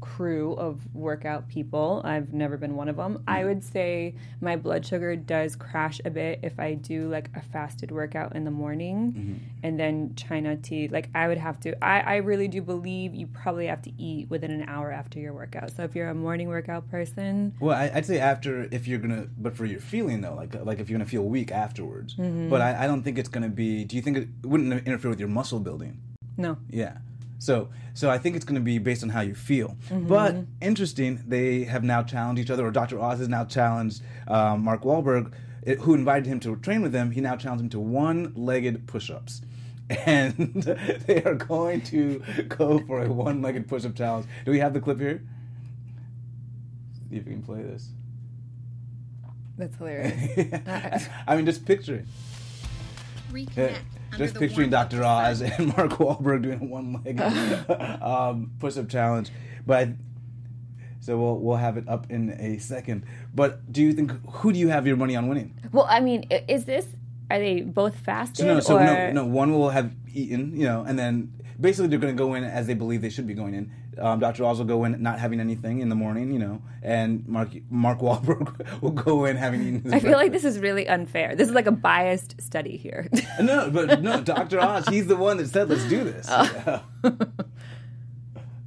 crew 0.00 0.54
of 0.54 0.80
workout 0.94 1.48
people. 1.48 2.02
I've 2.04 2.32
never 2.32 2.56
been 2.56 2.76
one 2.76 2.88
of 2.88 2.96
them. 2.96 3.22
I 3.26 3.42
mm. 3.42 3.48
would 3.48 3.64
say 3.64 4.14
my 4.40 4.56
blood 4.56 4.86
sugar 4.86 5.16
does 5.16 5.56
crash 5.56 6.00
a 6.04 6.10
bit 6.10 6.40
if 6.42 6.58
I 6.58 6.74
do 6.74 7.08
like 7.08 7.30
a 7.34 7.40
fasted 7.40 7.90
workout 7.90 8.34
in 8.34 8.44
the 8.44 8.50
morning 8.50 9.12
mm-hmm. 9.12 9.34
and 9.62 9.78
then 9.78 10.14
China 10.16 10.56
tea. 10.56 10.88
Like 10.88 11.08
I 11.14 11.28
would 11.28 11.38
have 11.38 11.60
to 11.60 11.84
I, 11.84 12.00
I 12.00 12.16
really 12.16 12.48
do 12.48 12.62
believe 12.62 13.14
you 13.14 13.26
probably 13.26 13.66
have 13.66 13.82
to 13.82 13.92
eat 13.98 14.30
within 14.30 14.50
an 14.50 14.68
hour 14.68 14.92
after 14.92 15.18
your 15.18 15.32
workout. 15.32 15.74
So 15.76 15.82
if 15.84 15.94
you're 15.94 16.08
a 16.08 16.14
morning 16.14 16.48
workout 16.48 16.90
person, 16.90 17.54
well, 17.60 17.76
I, 17.76 17.90
I'd 17.94 18.06
say 18.06 18.18
after 18.18 18.68
if 18.70 18.86
you're 18.86 18.98
gonna, 18.98 19.28
but 19.38 19.56
for 19.56 19.64
your 19.64 19.80
feeling 19.80 20.20
though, 20.20 20.34
like 20.34 20.54
like 20.64 20.78
if 20.78 20.88
you're 20.88 20.98
gonna 20.98 21.08
feel 21.08 21.22
weak 21.22 21.50
afterwards. 21.50 22.14
Mm-hmm. 22.14 22.48
But 22.48 22.62
I, 22.62 22.84
I 22.84 22.86
don't 22.86 23.02
think 23.02 23.18
it's 23.18 23.28
gonna 23.28 23.48
be. 23.48 23.84
Do 23.84 23.96
you 23.96 24.02
think 24.02 24.16
it 24.16 24.28
wouldn't 24.42 24.86
interfere 24.86 25.10
with 25.10 25.20
your 25.20 25.28
muscle 25.28 25.60
building? 25.60 26.00
no. 26.36 26.58
Yeah. 26.70 26.98
So 27.38 27.68
so 27.96 28.10
I 28.10 28.18
think 28.18 28.36
it's 28.36 28.44
going 28.44 28.56
to 28.56 28.60
be 28.60 28.76
based 28.78 29.02
on 29.02 29.08
how 29.08 29.22
you 29.22 29.34
feel. 29.34 29.74
But 29.90 30.36
interesting, 30.60 31.24
they 31.26 31.64
have 31.64 31.82
now 31.82 32.02
challenged 32.02 32.42
each 32.42 32.50
other, 32.50 32.66
or 32.66 32.70
Dr. 32.70 33.00
Oz 33.00 33.20
has 33.20 33.28
now 33.28 33.46
challenged 33.46 34.02
um, 34.28 34.64
Mark 34.64 34.82
Wahlberg, 34.82 35.32
it, 35.62 35.78
who 35.78 35.94
invited 35.94 36.26
him 36.26 36.38
to 36.40 36.56
train 36.56 36.82
with 36.82 36.92
them. 36.92 37.10
He 37.10 37.22
now 37.22 37.36
challenged 37.36 37.64
him 37.64 37.70
to 37.70 37.80
one-legged 37.80 38.86
push-ups. 38.86 39.40
And 40.04 40.36
they 41.06 41.22
are 41.22 41.36
going 41.36 41.80
to 41.82 42.20
go 42.48 42.80
for 42.80 43.02
a 43.02 43.08
one-legged 43.10 43.66
push-up 43.66 43.94
challenge. 43.94 44.26
Do 44.44 44.50
we 44.50 44.58
have 44.58 44.74
the 44.74 44.80
clip 44.80 44.98
here? 44.98 45.22
See 47.08 47.16
if 47.16 47.24
we 47.24 47.32
can 47.32 47.42
play 47.42 47.62
this. 47.62 47.88
That's 49.56 49.76
hilarious. 49.78 51.08
I 51.26 51.36
mean, 51.36 51.46
just 51.46 51.64
picturing. 51.64 52.06
reconnect. 53.30 53.78
Under 54.12 54.24
Just 54.24 54.38
picturing 54.38 54.70
Dr. 54.70 55.04
Oz 55.04 55.42
and 55.42 55.68
Mark 55.76 55.92
Wahlberg 55.92 56.42
doing 56.42 56.60
a 56.60 56.64
one 56.64 57.02
leg 57.04 57.20
um, 58.02 58.52
push 58.58 58.76
up 58.76 58.88
challenge. 58.88 59.30
But 59.66 59.90
so 61.00 61.16
we'll 61.18 61.38
we'll 61.38 61.56
have 61.56 61.76
it 61.76 61.88
up 61.88 62.10
in 62.10 62.30
a 62.40 62.58
second. 62.58 63.04
But 63.34 63.72
do 63.72 63.82
you 63.82 63.92
think 63.92 64.12
who 64.28 64.52
do 64.52 64.58
you 64.58 64.68
have 64.68 64.86
your 64.86 64.96
money 64.96 65.16
on 65.16 65.28
winning? 65.28 65.54
well, 65.72 65.86
I 65.88 66.00
mean, 66.00 66.24
is 66.48 66.64
this 66.64 66.86
are 67.30 67.38
they 67.38 67.60
both 67.60 67.96
fasted 67.96 68.38
So 68.38 68.44
no, 68.46 68.60
so 68.60 68.76
or 68.76 68.84
no, 68.84 69.12
no. 69.12 69.24
One 69.24 69.52
will 69.52 69.70
have 69.70 69.92
eaten, 70.14 70.56
you 70.56 70.64
know, 70.64 70.84
and 70.86 70.98
then 70.98 71.32
basically 71.60 71.88
they're 71.88 71.98
going 71.98 72.14
to 72.14 72.18
go 72.18 72.34
in 72.34 72.44
as 72.44 72.66
they 72.66 72.74
believe 72.74 73.02
they 73.02 73.10
should 73.10 73.26
be 73.26 73.34
going 73.34 73.54
in. 73.54 73.72
Um, 73.98 74.20
Dr. 74.20 74.44
Oz 74.44 74.58
will 74.58 74.66
go 74.66 74.84
in 74.84 75.02
not 75.02 75.18
having 75.18 75.40
anything 75.40 75.80
in 75.80 75.88
the 75.88 75.94
morning, 75.94 76.32
you 76.32 76.38
know, 76.38 76.62
and 76.82 77.26
Mark 77.26 77.48
Mark 77.70 78.00
Wahlberg 78.00 78.80
will 78.82 78.90
go 78.90 79.24
in 79.24 79.36
having 79.36 79.62
eaten. 79.62 79.82
His 79.84 79.92
I 79.94 80.00
feel 80.00 80.12
like 80.12 80.32
this 80.32 80.44
is 80.44 80.58
really 80.58 80.86
unfair. 80.88 81.34
This 81.34 81.48
is 81.48 81.54
like 81.54 81.66
a 81.66 81.72
biased 81.72 82.40
study 82.40 82.76
here. 82.76 83.08
No, 83.40 83.70
but 83.70 84.02
no, 84.02 84.20
Dr. 84.22 84.60
Oz, 84.60 84.88
he's 84.88 85.06
the 85.06 85.16
one 85.16 85.36
that 85.36 85.48
said, 85.48 85.68
let's 85.68 85.84
do 85.84 86.04
this. 86.04 86.26
Oh. 86.28 86.82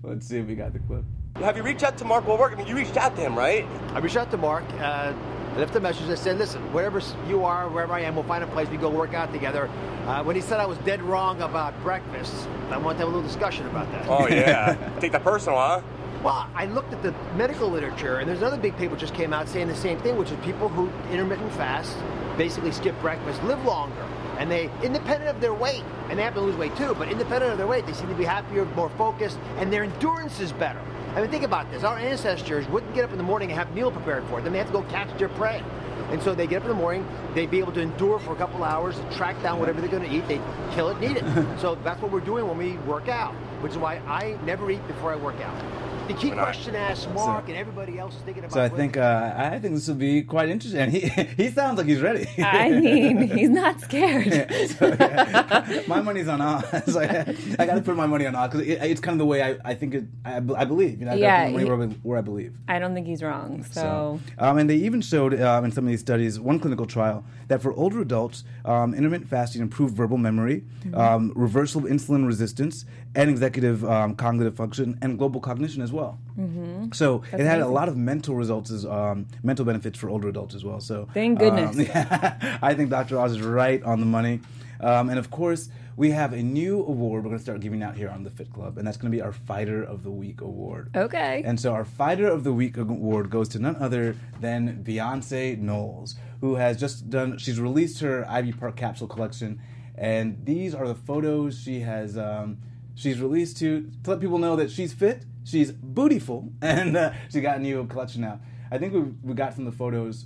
let's 0.03 0.27
see 0.27 0.37
if 0.37 0.45
we 0.47 0.55
got 0.55 0.73
the 0.73 0.79
clip. 0.79 1.03
Have 1.37 1.57
you 1.57 1.63
reached 1.63 1.83
out 1.83 1.97
to 1.97 2.05
Mark 2.05 2.25
Wahlberg? 2.25 2.53
I 2.53 2.55
mean, 2.55 2.67
you 2.67 2.75
reached 2.75 2.97
out 2.97 3.15
to 3.15 3.21
him, 3.21 3.37
right? 3.37 3.65
I 3.93 3.99
reached 3.99 4.17
out 4.17 4.29
to 4.31 4.37
Mark, 4.37 4.63
uh, 4.79 5.13
left 5.57 5.75
a 5.75 5.79
message 5.79 6.07
that 6.07 6.17
said, 6.17 6.37
listen, 6.37 6.61
wherever 6.73 7.01
you 7.27 7.43
are, 7.43 7.69
wherever 7.69 7.93
I 7.93 8.01
am, 8.01 8.15
we'll 8.15 8.23
find 8.23 8.43
a 8.43 8.47
place 8.47 8.69
we 8.69 8.77
go 8.77 8.89
work 8.89 9.13
out 9.13 9.31
together. 9.33 9.69
Uh, 10.05 10.23
when 10.23 10.35
he 10.35 10.41
said 10.41 10.59
I 10.59 10.65
was 10.65 10.77
dead 10.79 11.01
wrong 11.01 11.41
about 11.41 11.79
breakfast, 11.81 12.47
I 12.69 12.77
want 12.77 12.97
to 12.97 13.05
have 13.05 13.13
a 13.13 13.15
little 13.15 13.27
discussion 13.27 13.67
about 13.67 13.91
that. 13.91 14.07
Oh 14.07 14.27
yeah. 14.27 14.75
Take 14.99 15.11
that 15.11 15.23
personal, 15.23 15.59
huh? 15.59 15.81
Well, 16.23 16.49
I 16.53 16.65
looked 16.65 16.91
at 16.91 17.01
the 17.01 17.13
medical 17.37 17.69
literature, 17.69 18.17
and 18.17 18.27
there's 18.27 18.39
another 18.39 18.57
big 18.57 18.75
paper 18.75 18.97
just 18.97 19.13
came 19.13 19.31
out 19.31 19.47
saying 19.47 19.69
the 19.69 19.75
same 19.75 19.99
thing, 19.99 20.17
which 20.17 20.31
is 20.31 20.37
people 20.43 20.67
who 20.67 20.89
intermittent 21.11 21.51
fast, 21.53 21.95
basically 22.37 22.73
skip 22.73 22.99
breakfast, 22.99 23.41
live 23.43 23.63
longer. 23.63 24.05
And 24.37 24.51
they, 24.51 24.69
independent 24.83 25.29
of 25.29 25.39
their 25.39 25.53
weight, 25.53 25.83
and 26.09 26.19
they 26.19 26.23
have 26.23 26.33
to 26.33 26.41
lose 26.41 26.57
weight 26.57 26.75
too, 26.75 26.93
but 26.97 27.09
independent 27.09 27.53
of 27.53 27.57
their 27.57 27.67
weight, 27.67 27.85
they 27.85 27.93
seem 27.93 28.09
to 28.09 28.15
be 28.15 28.25
happier, 28.25 28.65
more 28.75 28.89
focused, 28.91 29.37
and 29.57 29.71
their 29.71 29.83
endurance 29.83 30.41
is 30.41 30.51
better. 30.51 30.81
I 31.15 31.21
mean, 31.21 31.31
think 31.31 31.43
about 31.43 31.71
this. 31.71 31.83
Our 31.83 31.97
ancestors 31.97 32.67
wouldn't 32.67 32.93
get 32.93 33.03
up 33.03 33.11
in 33.11 33.17
the 33.17 33.23
morning 33.23 33.49
and 33.49 33.57
have 33.57 33.73
meal 33.73 33.91
prepared 33.91 34.23
for 34.25 34.41
them. 34.41 34.53
They 34.53 34.59
have 34.59 34.67
to 34.67 34.73
go 34.73 34.83
catch 34.83 35.17
their 35.17 35.29
prey. 35.29 35.63
And 36.11 36.21
so 36.21 36.33
they 36.33 36.47
get 36.47 36.57
up 36.57 36.63
in 36.63 36.69
the 36.69 36.75
morning, 36.75 37.07
they'd 37.35 37.51
be 37.51 37.59
able 37.59 37.71
to 37.73 37.81
endure 37.81 38.19
for 38.19 38.33
a 38.33 38.35
couple 38.35 38.63
hours, 38.63 38.95
track 39.15 39.41
down 39.43 39.59
whatever 39.59 39.79
they're 39.79 39.89
going 39.89 40.09
to 40.09 40.15
eat, 40.15 40.27
they 40.27 40.41
kill 40.73 40.89
it 40.89 40.97
and 40.97 41.05
eat 41.05 41.17
it. 41.17 41.59
so 41.59 41.75
that's 41.83 42.01
what 42.01 42.11
we're 42.11 42.19
doing 42.19 42.47
when 42.47 42.57
we 42.57 42.77
work 42.79 43.07
out, 43.07 43.33
which 43.61 43.73
is 43.73 43.77
why 43.77 43.97
I 44.07 44.37
never 44.43 44.71
eat 44.71 44.85
before 44.87 45.11
I 45.11 45.17
work 45.17 45.39
out. 45.41 45.78
The 46.09 46.15
key 46.15 46.29
When 46.29 46.39
I- 46.39 46.43
question 46.45 46.75
asks 46.75 47.07
Mark 47.13 47.49
and 47.49 47.55
everybody 47.55 47.99
else 47.99 48.15
is 48.15 48.21
thinking 48.23 48.43
about 48.43 48.53
So 48.53 48.63
I 48.63 48.67
think 48.69 48.97
uh, 48.97 49.31
I 49.37 49.59
think 49.59 49.75
this 49.75 49.87
will 49.87 49.93
be 49.93 50.23
quite 50.23 50.49
interesting. 50.49 50.81
And 50.81 50.91
he 50.91 51.01
he 51.43 51.49
sounds 51.51 51.77
like 51.77 51.85
he's 51.85 52.01
ready. 52.01 52.25
I 52.43 52.69
mean, 52.71 53.29
he's 53.37 53.49
not 53.49 53.79
scared. 53.79 54.33
So, 54.79 54.87
yeah. 54.87 55.81
my 55.87 56.01
money's 56.01 56.27
on 56.27 56.41
Oz. 56.41 56.95
I, 56.97 57.35
I 57.59 57.65
got 57.67 57.75
to 57.75 57.81
put 57.81 57.95
my 57.95 58.07
money 58.07 58.25
on 58.25 58.33
Oz 58.35 58.49
because 58.51 58.67
it, 58.67 58.79
it's 58.81 58.99
kind 59.01 59.13
of 59.13 59.19
the 59.19 59.25
way 59.33 59.39
I, 59.43 59.57
I 59.63 59.73
think 59.75 59.93
it. 59.93 60.05
I, 60.25 60.37
I 60.37 60.65
believe. 60.65 60.99
You 60.99 61.05
know, 61.05 61.11
I 61.11 61.15
gotta 61.15 61.21
Yeah, 61.21 61.45
put 61.45 61.51
money 61.53 61.63
he- 61.65 61.69
where, 61.71 61.83
I 61.83 61.87
where 62.07 62.17
I 62.17 62.21
believe. 62.21 62.53
I 62.67 62.79
don't 62.79 62.95
think 62.95 63.05
he's 63.05 63.21
wrong. 63.21 63.63
So, 63.71 64.19
um, 64.39 64.57
and 64.57 64.67
they 64.69 64.77
even 64.77 65.01
showed 65.01 65.39
um, 65.39 65.63
in 65.65 65.71
some 65.71 65.83
of 65.85 65.89
these 65.91 65.99
studies, 66.01 66.39
one 66.39 66.59
clinical 66.59 66.87
trial, 66.87 67.23
that 67.49 67.61
for 67.61 67.71
older 67.73 68.01
adults, 68.01 68.43
um, 68.65 68.93
intermittent 68.95 69.29
fasting 69.29 69.61
improved 69.61 69.95
verbal 69.95 70.17
memory, 70.17 70.63
Mm-hmm. 70.79 70.95
um, 70.97 71.33
reversal 71.35 71.83
of 71.85 71.91
insulin 71.91 72.25
resistance, 72.25 72.85
and 73.13 73.29
executive 73.29 73.83
um, 73.83 74.15
cognitive 74.15 74.55
function, 74.55 74.97
and 75.01 75.17
global 75.17 75.41
cognition 75.41 75.81
as 75.81 75.91
well. 75.91 75.98
Well. 75.99 76.19
Mm-hmm. 76.39 76.91
So 76.93 77.23
it 77.31 77.41
had 77.41 77.61
a 77.61 77.67
lot 77.67 77.89
of 77.89 77.97
mental 77.97 78.35
results, 78.35 78.71
as, 78.71 78.85
um, 78.85 79.27
mental 79.43 79.65
benefits 79.65 79.99
for 79.99 80.09
older 80.09 80.29
adults 80.29 80.55
as 80.55 80.63
well. 80.63 80.79
So 80.79 81.07
Thank 81.13 81.39
goodness. 81.39 81.77
um, 81.77 81.81
yeah, 81.85 82.59
I 82.61 82.73
think 82.73 82.89
Dr. 82.89 83.19
Oz 83.19 83.33
is 83.33 83.41
right 83.41 83.83
on 83.83 83.99
the 83.99 84.05
money. 84.05 84.41
Um, 84.79 85.09
and 85.09 85.19
of 85.19 85.29
course, 85.29 85.69
we 85.97 86.11
have 86.11 86.31
a 86.31 86.41
new 86.41 86.79
award 86.79 87.23
we're 87.25 87.29
going 87.29 87.39
to 87.39 87.43
start 87.43 87.59
giving 87.59 87.83
out 87.83 87.93
here 87.93 88.07
on 88.07 88.23
the 88.23 88.29
Fit 88.29 88.53
Club, 88.53 88.77
and 88.77 88.87
that's 88.87 88.95
going 88.95 89.11
to 89.11 89.15
be 89.17 89.21
our 89.21 89.33
Fighter 89.33 89.83
of 89.83 90.03
the 90.03 90.09
Week 90.09 90.39
award. 90.39 90.91
Okay. 90.95 91.43
And 91.45 91.59
so 91.59 91.73
our 91.73 91.83
Fighter 91.83 92.27
of 92.27 92.45
the 92.45 92.53
Week 92.53 92.77
award 92.77 93.29
goes 93.29 93.49
to 93.49 93.59
none 93.59 93.75
other 93.75 94.15
than 94.39 94.81
Beyonce 94.81 95.57
Knowles, 95.57 96.15
who 96.39 96.55
has 96.55 96.79
just 96.79 97.09
done, 97.09 97.37
she's 97.37 97.59
released 97.59 97.99
her 97.99 98.25
Ivy 98.29 98.53
Park 98.53 98.77
capsule 98.77 99.07
collection, 99.07 99.59
and 99.95 100.45
these 100.45 100.73
are 100.73 100.87
the 100.87 100.95
photos 100.95 101.59
she 101.59 101.81
has, 101.81 102.17
um, 102.17 102.59
she's 102.95 103.19
released 103.19 103.57
to, 103.57 103.91
to 104.05 104.11
let 104.11 104.21
people 104.21 104.37
know 104.37 104.55
that 104.55 104.71
she's 104.71 104.93
fit, 104.93 105.25
she's 105.43 105.71
bootyful, 105.71 106.51
and 106.61 106.95
uh, 106.95 107.11
she 107.29 107.41
got 107.41 107.57
a 107.57 107.59
new 107.59 107.85
collection 107.87 108.21
now. 108.21 108.39
I 108.71 108.77
think 108.77 108.93
we, 108.93 109.01
we 109.23 109.33
got 109.33 109.53
from 109.53 109.65
the 109.65 109.71
photos. 109.71 110.25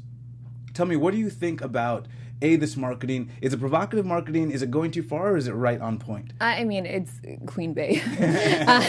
Tell 0.73 0.85
me, 0.85 0.95
what 0.95 1.11
do 1.11 1.19
you 1.19 1.29
think 1.29 1.61
about 1.61 2.07
a 2.43 2.55
this 2.57 2.75
marketing? 2.75 3.31
Is 3.41 3.53
it 3.53 3.59
provocative 3.59 4.05
marketing? 4.05 4.51
Is 4.51 4.61
it 4.61 4.69
going 4.69 4.91
too 4.91 5.01
far, 5.01 5.31
or 5.31 5.37
is 5.37 5.47
it 5.47 5.53
right 5.53 5.79
on 5.79 5.97
point? 5.97 6.33
I 6.41 6.63
mean, 6.65 6.85
it's 6.85 7.11
Queen 7.45 7.73
Bey. 7.73 8.01
Uh, 8.01 8.83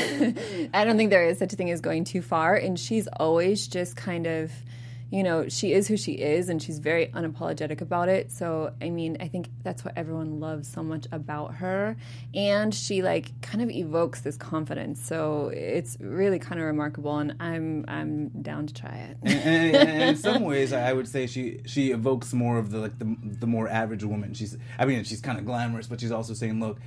I 0.74 0.84
don't 0.84 0.96
think 0.96 1.10
there 1.10 1.26
is 1.26 1.38
such 1.38 1.52
a 1.52 1.56
thing 1.56 1.70
as 1.70 1.80
going 1.80 2.04
too 2.04 2.20
far. 2.20 2.56
And 2.56 2.78
she's 2.78 3.06
always 3.18 3.66
just 3.66 3.96
kind 3.96 4.26
of, 4.26 4.50
you 5.14 5.22
know, 5.22 5.48
she 5.48 5.72
is 5.72 5.86
who 5.86 5.96
she 5.96 6.12
is 6.14 6.48
and 6.48 6.60
she's 6.60 6.78
very 6.80 7.06
unapologetic 7.06 7.80
about 7.80 8.08
it. 8.08 8.32
So, 8.32 8.72
I 8.82 8.90
mean, 8.90 9.16
I 9.20 9.28
think 9.28 9.48
that's 9.62 9.84
what 9.84 9.94
everyone 9.96 10.40
loves 10.40 10.66
so 10.66 10.82
much 10.82 11.06
about 11.12 11.54
her. 11.62 11.96
And 12.34 12.74
she, 12.74 13.00
like, 13.00 13.26
kind 13.40 13.62
of 13.62 13.70
evokes 13.70 14.22
this 14.22 14.36
confidence. 14.36 15.00
So 15.00 15.52
it's 15.54 15.96
really 16.00 16.40
kind 16.40 16.60
of 16.60 16.66
remarkable. 16.66 17.16
And 17.18 17.36
I'm, 17.38 17.84
I'm 17.86 18.28
down 18.42 18.66
to 18.66 18.74
try 18.74 18.96
it. 19.08 19.16
and, 19.22 19.40
and- 19.40 19.76
and 19.76 20.02
in 20.10 20.16
some 20.16 20.42
ways, 20.52 20.72
I 20.72 20.92
would 20.92 21.06
say 21.06 21.26
she 21.28 21.60
she 21.64 21.92
evokes 21.92 22.32
more 22.32 22.58
of 22.58 22.70
the 22.72 22.78
like 22.78 22.98
the, 22.98 23.16
the 23.22 23.46
more 23.46 23.68
average 23.68 24.02
woman. 24.02 24.34
She's 24.34 24.56
I 24.78 24.84
mean 24.84 25.04
she's 25.04 25.20
kind 25.20 25.38
of 25.38 25.44
glamorous, 25.46 25.86
but 25.86 26.00
she's 26.00 26.10
also 26.12 26.34
saying, 26.34 26.58
look, 26.60 26.78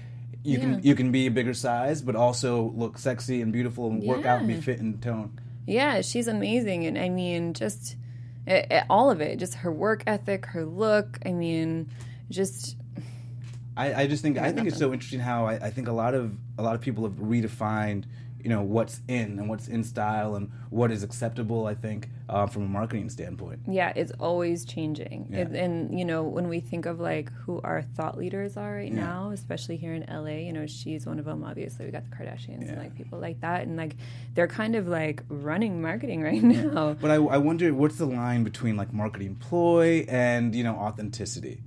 you 0.43 0.57
Yeah. 0.57 0.63
can 0.63 0.84
you 0.84 0.96
can 0.96 1.12
be 1.12 1.27
a 1.27 1.31
bigger 1.31 1.53
size, 1.53 2.01
but 2.01 2.15
also 2.15 2.74
look 2.75 2.98
sexy 2.98 3.41
and 3.41 3.53
beautiful 3.53 3.88
and 3.89 4.03
work 4.03 4.25
out 4.25 4.39
and 4.39 4.48
be 4.50 4.60
fit 4.60 4.79
and 4.79 5.01
tone. 5.01 5.39
Yeah, 5.65 6.01
she's 6.01 6.27
amazing, 6.27 6.86
and 6.86 6.98
I 6.98 7.10
mean, 7.10 7.53
just 7.53 7.96
eh, 8.48 8.66
eh, 8.70 8.84
all 8.89 9.12
of 9.12 9.22
it, 9.22 9.38
just 9.38 9.56
her 9.56 9.72
work 9.72 10.04
ethic, 10.08 10.46
her 10.48 10.66
look. 10.66 11.20
I 11.25 11.32
mean, 11.32 11.89
just 12.30 12.77
I, 13.75 13.94
I 13.94 14.08
just 14.08 14.24
think 14.24 14.38
I 14.38 14.51
think 14.51 14.68
it's 14.68 14.77
so 14.77 14.92
interesting 14.92 15.20
how 15.20 15.46
I, 15.46 15.54
I 15.54 15.70
think 15.70 15.88
a 15.88 15.92
lot 15.94 16.16
of 16.16 16.36
a 16.58 16.63
lot 16.63 16.75
of 16.75 16.82
people 16.82 17.04
have 17.04 17.13
redefined 17.13 18.06
you 18.48 18.54
know 18.56 18.62
what's 18.62 19.01
in 19.10 19.39
and 19.39 19.50
what's 19.50 19.68
in 19.68 19.84
style 19.84 20.36
and 20.38 20.50
what 20.70 20.89
is 20.89 21.04
acceptable. 21.04 21.66
I 21.66 21.75
think 21.75 22.08
uh, 22.30 22.46
from 22.48 22.63
a 22.63 22.68
marketing 22.80 23.10
standpoint. 23.10 23.60
yeah, 23.68 23.92
it's 23.94 24.13
always 24.22 24.63
changing. 24.63 25.27
Yeah. 25.30 25.39
It- 25.39 25.56
and 25.63 26.00
you 26.00 26.06
know, 26.06 26.24
when 26.24 26.48
we 26.48 26.62
think 26.62 26.86
of 26.86 26.96
like 27.01 27.30
who 27.44 27.60
our 27.66 27.82
thought 27.82 28.18
leaders 28.18 28.56
are 28.56 28.75
right 28.75 28.94
now, 29.08 29.32
especially 29.32 29.75
here 29.75 29.94
in 29.94 30.06
LA, 30.10 30.38
you 30.48 30.54
know, 30.54 30.66
she's 30.66 31.06
one 31.06 31.20
of 31.20 31.25
them. 31.25 31.44
Obviously, 31.44 31.86
we 31.88 31.92
got 31.92 32.06
the 32.10 32.16
Kardashians 32.16 32.70
and 32.70 32.77
like 32.77 32.96
people 32.96 33.20
like 33.20 33.42
that, 33.42 33.63
and 33.68 33.75
like 33.75 33.98
they're 34.34 34.48
kind 34.62 34.75
of 34.77 34.88
like 34.88 35.24
running 35.27 35.82
marketing 35.82 36.22
right 36.30 36.42
now. 36.42 36.96
But 37.01 37.12
I, 37.12 37.16
I 37.16 37.38
wonder 37.38 37.74
what's 37.74 37.98
the 37.98 38.08
line 38.08 38.46
between 38.46 38.77
like 38.77 38.94
marketing 38.94 39.36
ploy 39.36 40.06
and 40.08 40.56
you 40.56 40.63
know 40.63 40.75
authenticity. 40.75 41.60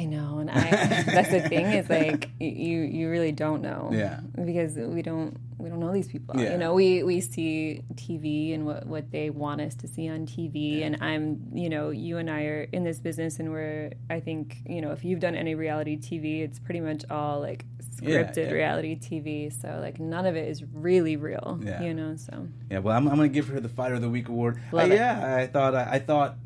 I 0.00 0.04
know, 0.06 0.38
and 0.38 0.50
I 0.50 0.70
that's 1.06 1.30
the 1.30 1.46
thing 1.48 1.66
is 1.66 1.90
like 1.90 2.30
you 2.40 2.80
you 2.80 3.10
really 3.10 3.32
don't 3.32 3.60
know. 3.60 3.90
Yeah. 3.92 4.20
Because 4.34 4.76
we 4.76 5.02
don't 5.02 5.36
we 5.58 5.68
don't 5.68 5.80
know 5.80 5.92
these 5.92 6.08
people. 6.08 6.40
Yeah. 6.40 6.52
You 6.52 6.58
know, 6.58 6.72
we 6.72 7.02
we 7.02 7.20
see 7.20 7.82
TV 7.94 8.54
and 8.54 8.64
what 8.64 8.86
what 8.86 9.10
they 9.10 9.28
want 9.28 9.60
us 9.60 9.74
to 9.76 9.88
see 9.88 10.08
on 10.08 10.26
TV 10.26 10.82
and 10.86 10.96
I'm, 11.02 11.50
you 11.52 11.68
know, 11.68 11.90
you 11.90 12.16
and 12.16 12.30
I 12.30 12.44
are 12.44 12.62
in 12.72 12.84
this 12.84 12.98
business 12.98 13.38
and 13.38 13.50
we're 13.50 13.92
I 14.08 14.20
think, 14.20 14.56
you 14.66 14.80
know, 14.80 14.92
if 14.92 15.04
you've 15.04 15.20
done 15.20 15.34
any 15.34 15.54
reality 15.54 15.98
TV, 15.98 16.42
it's 16.42 16.58
pretty 16.58 16.80
much 16.80 17.04
all 17.10 17.40
like 17.40 17.66
scripted 17.94 18.46
yeah. 18.46 18.52
reality 18.52 18.98
TV. 18.98 19.52
So 19.52 19.80
like 19.82 20.00
none 20.00 20.24
of 20.24 20.34
it 20.34 20.48
is 20.48 20.64
really 20.72 21.16
real, 21.16 21.60
Yeah. 21.62 21.82
you 21.82 21.92
know, 21.92 22.16
so 22.16 22.48
Yeah, 22.70 22.78
well, 22.78 22.96
I'm, 22.96 23.06
I'm 23.06 23.16
going 23.16 23.28
to 23.28 23.34
give 23.34 23.48
her 23.48 23.60
the 23.60 23.68
Fighter 23.68 23.96
of 23.96 24.00
the 24.00 24.08
Week 24.08 24.28
award. 24.28 24.60
Uh, 24.72 24.84
yeah, 24.84 25.36
I 25.36 25.46
thought 25.46 25.74
I, 25.74 25.90
I 25.92 25.98
thought 25.98 26.36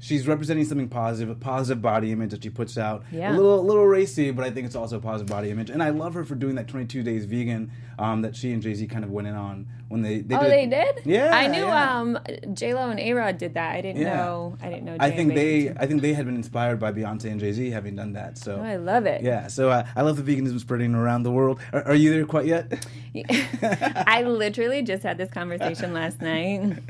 she's 0.00 0.26
representing 0.28 0.64
something 0.64 0.88
positive, 0.88 1.28
a 1.30 1.34
positive 1.38 1.82
body 1.82 2.12
image 2.12 2.30
that 2.30 2.42
she 2.42 2.50
puts 2.50 2.78
out. 2.78 3.04
Yeah. 3.10 3.32
A 3.32 3.34
little 3.34 3.60
a 3.60 3.62
little 3.62 3.86
racy, 3.86 4.30
but 4.30 4.44
I 4.44 4.50
think 4.50 4.66
it's 4.66 4.76
also 4.76 4.96
a 4.98 5.00
positive 5.00 5.28
body 5.30 5.50
image. 5.50 5.70
And 5.70 5.82
I 5.82 5.90
love 5.90 6.14
her 6.14 6.24
for 6.24 6.34
doing 6.34 6.54
that 6.56 6.68
22 6.68 7.02
days 7.02 7.24
vegan 7.24 7.70
um, 7.98 8.22
that 8.22 8.36
she 8.36 8.52
and 8.52 8.62
Jay 8.62 8.74
Z 8.74 8.86
kind 8.86 9.04
of 9.04 9.10
went 9.10 9.26
in 9.28 9.34
on 9.34 9.66
when 9.88 10.02
they 10.02 10.20
they 10.20 10.36
Oh, 10.36 10.42
did. 10.42 10.50
they 10.52 10.66
did? 10.66 11.00
Yeah, 11.06 11.30
I 11.34 11.46
knew 11.48 11.64
yeah. 11.64 11.98
um 12.00 12.18
J 12.52 12.74
Lo 12.74 12.90
and 12.90 13.00
A 13.00 13.12
Rod 13.12 13.38
did 13.38 13.54
that. 13.54 13.74
I 13.74 13.80
didn't 13.80 14.00
Yeah. 14.02 14.16
know 14.16 14.56
I 14.62 14.68
didn't 14.68 14.84
know 14.84 14.96
I 15.00 15.10
think 15.10 15.34
they. 15.34 15.70
I 15.70 15.86
think 15.86 16.02
they 16.02 16.12
had 16.12 16.26
been 16.26 16.36
inspired 16.36 16.78
by 16.78 16.92
Beyonce 16.92 17.24
and 17.30 17.40
Jay 17.40 17.52
Z 17.52 17.70
having 17.70 17.96
done 17.96 18.12
that. 18.12 18.38
So 18.38 18.56
Oh, 18.56 18.62
I 18.62 18.76
love 18.76 19.06
it. 19.06 19.22
yeah, 19.22 19.46
so 19.48 19.70
uh, 19.70 19.86
I 19.96 20.02
love 20.02 20.22
the 20.22 20.36
veganism 20.36 20.60
spreading 20.60 20.94
around 20.94 21.22
the 21.24 21.30
world. 21.32 21.58
Are, 21.72 21.82
are 21.88 21.94
you 21.94 22.10
there 22.10 22.24
quite 22.26 22.46
yet? 22.46 22.86
I 24.06 24.22
literally 24.26 24.82
just 24.82 25.02
had 25.02 25.18
this 25.18 25.30
conversation 25.30 25.92
last 25.92 26.20
night. 26.20 26.78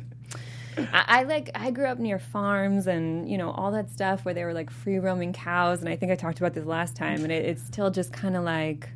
I, 0.93 1.05
I 1.07 1.23
like 1.25 1.51
I 1.55 1.71
grew 1.71 1.87
up 1.87 1.99
near 1.99 2.19
farms 2.19 2.87
and 2.87 3.29
you 3.29 3.38
know 3.38 3.51
all 3.51 3.73
that 3.73 3.91
stuff 3.91 4.25
where 4.25 4.35
they 4.35 4.45
were 4.45 4.55
like 4.55 4.71
free 4.71 4.99
roaming 4.99 5.33
cows 5.33 5.81
and 5.81 5.88
I 5.88 5.97
think 5.97 6.12
I 6.12 6.14
talked 6.14 6.38
about 6.38 6.55
this 6.55 6.64
last 6.64 6.97
time 6.97 7.23
and 7.23 7.33
it, 7.33 7.45
it's 7.45 7.62
still 7.62 7.91
just 7.91 8.12
kind 8.12 8.37
of 8.37 8.45
like 8.45 8.88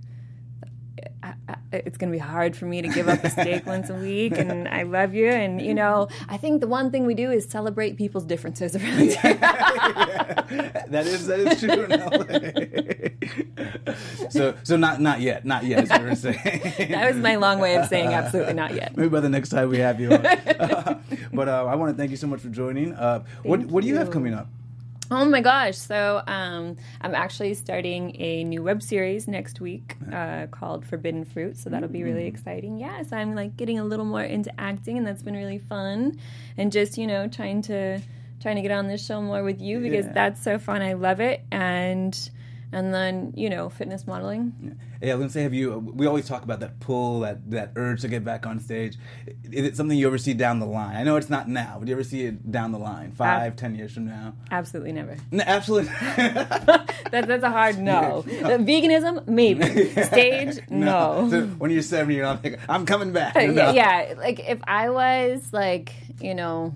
I, 1.23 1.35
I, 1.49 1.57
it's 1.73 1.97
gonna 1.97 2.13
be 2.13 2.19
hard 2.19 2.57
for 2.57 2.67
me 2.67 2.83
to 2.83 2.89
give 2.89 3.09
up 3.09 3.25
a 3.25 3.31
steak 3.31 3.65
once 3.67 3.89
a 3.91 3.95
week 3.95 4.37
and 4.37 4.69
I 4.69 4.83
love 4.83 5.15
you 5.15 5.29
and 5.29 5.61
you 5.61 5.75
know 5.75 6.09
I 6.29 6.37
think 6.37 6.61
the 6.61 6.67
one 6.67 6.91
thing 6.91 7.07
we 7.07 7.15
do 7.15 7.31
is 7.31 7.49
celebrate 7.49 7.97
people's 7.97 8.25
differences 8.25 8.77
around 8.77 8.99
here. 8.99 9.17
that 10.89 11.07
is 11.07 11.27
that 11.27 11.41
is 11.41 11.61
true 11.61 11.87
so 14.31 14.55
so 14.63 14.77
not 14.77 15.01
not 15.01 15.21
yet, 15.21 15.45
not 15.45 15.65
yet. 15.65 15.85
Is 15.85 15.91
what 15.91 16.03
we're 16.03 16.15
saying. 16.15 16.91
that 16.91 17.13
was 17.13 17.17
my 17.23 17.37
long 17.37 17.59
way 17.59 17.77
of 17.77 17.87
saying 17.89 18.13
absolutely 18.13 18.55
not 18.55 18.75
yet. 18.75 18.97
Maybe 18.97 19.09
by 19.09 19.21
the 19.21 19.29
next 19.29 19.51
time 19.51 19.69
we 19.69 19.79
have 19.79 20.01
you 20.01 20.13
on. 20.13 20.23
but 21.33 21.49
uh, 21.49 21.67
I 21.67 21.75
want 21.75 21.93
to 21.93 21.97
thank 21.97 22.11
you 22.11 22.17
so 22.17 22.27
much 22.27 22.41
for 22.41 22.49
joining. 22.49 22.95
Uh, 22.95 23.25
what 23.43 23.61
what 23.67 23.83
do 23.83 23.89
you 23.89 23.97
have 23.97 24.11
coming 24.11 24.35
up? 24.35 24.49
Oh 25.15 25.27
my 25.27 25.43
gosh. 25.43 25.77
So 25.77 26.23
um, 26.27 26.79
I'm 27.03 27.15
actually 27.15 27.53
starting 27.53 28.17
a 28.19 28.45
new 28.45 28.63
web 28.63 28.83
series 28.83 29.29
next 29.29 29.61
week 29.61 29.97
uh, 30.11 30.47
called 30.47 30.87
Forbidden 30.87 31.27
Fruit. 31.27 31.59
So 31.59 31.69
that'll 31.69 31.91
be 31.91 32.03
really 32.03 32.27
exciting. 32.27 32.79
Yeah. 32.79 33.03
So 33.03 33.19
I'm 33.19 33.35
like 33.35 33.55
getting 33.59 33.79
a 33.79 33.85
little 33.85 34.07
more 34.07 34.23
into 34.23 34.59
acting 34.59 34.97
and 34.97 35.07
that's 35.07 35.23
been 35.23 35.35
really 35.37 35.59
fun. 35.59 36.19
And 36.57 36.73
just, 36.73 36.97
you 36.97 37.07
know, 37.07 37.29
trying 37.29 37.61
to 37.63 38.01
trying 38.41 38.57
to 38.57 38.63
get 38.63 38.71
on 38.71 38.89
this 38.89 39.05
show 39.05 39.21
more 39.21 39.45
with 39.45 39.61
you 39.61 39.81
because 39.81 40.07
Yeah. 40.07 40.13
that's 40.15 40.43
so 40.43 40.59
fun. 40.59 40.81
I 40.81 40.95
love 40.95 41.21
it. 41.21 41.45
And 41.53 42.19
and 42.73 42.93
then, 42.95 43.33
you 43.37 43.51
know, 43.51 43.69
fitness 43.69 44.07
modeling. 44.07 44.79
Yeah, 45.03 45.13
I 45.13 45.15
was 45.17 45.23
gonna 45.25 45.31
say, 45.31 45.43
have 45.43 45.53
you? 45.55 45.79
We 45.79 46.07
always 46.07 46.27
talk 46.27 46.43
about 46.43 46.61
that 46.61 46.81
pull, 46.81 47.21
that 47.21 47.51
that 47.51 47.73
urge 47.77 48.01
to 48.03 48.09
get 48.09 48.25
back 48.25 48.47
on 48.47 48.59
stage. 48.61 48.97
Is 49.51 49.65
it 49.67 49.77
something 49.77 49.97
you 49.99 50.07
ever 50.07 50.19
see 50.19 50.33
down 50.35 50.59
the 50.61 50.67
line? 50.67 50.97
I 50.97 51.03
know 51.03 51.17
it's 51.17 51.29
not 51.31 51.49
now, 51.49 51.77
but 51.79 51.85
do 51.87 51.91
you 51.91 51.97
ever 51.97 52.05
see 52.05 52.25
it 52.25 52.51
down 52.51 52.73
the 52.73 52.79
line, 52.79 53.13
five, 53.13 53.57
ten 53.57 53.75
years 53.75 53.93
from 53.93 54.07
now? 54.07 54.35
Absolutely 54.51 54.93
never. 54.93 55.17
No, 55.31 55.45
absolutely. 55.47 55.91
That, 57.13 57.27
that's 57.29 57.43
a 57.43 57.51
hard 57.51 57.79
no. 57.79 58.25
Uh, 58.43 58.57
Veganism, 58.59 59.29
maybe. 59.29 59.91
Stage, 60.05 60.61
no. 60.71 61.29
So 61.31 61.43
when 61.59 61.71
you're 61.71 61.83
70, 61.83 62.15
you're 62.15 62.25
not 62.25 62.43
like, 62.43 62.59
I'm 62.71 62.87
coming 62.87 63.13
back. 63.13 63.35
yeah, 63.35 63.47
No. 63.49 63.71
yeah, 63.73 64.15
like 64.17 64.41
if 64.41 64.61
I 64.65 64.89
was 64.89 65.53
like, 65.53 65.93
you 66.23 66.35
know, 66.35 66.75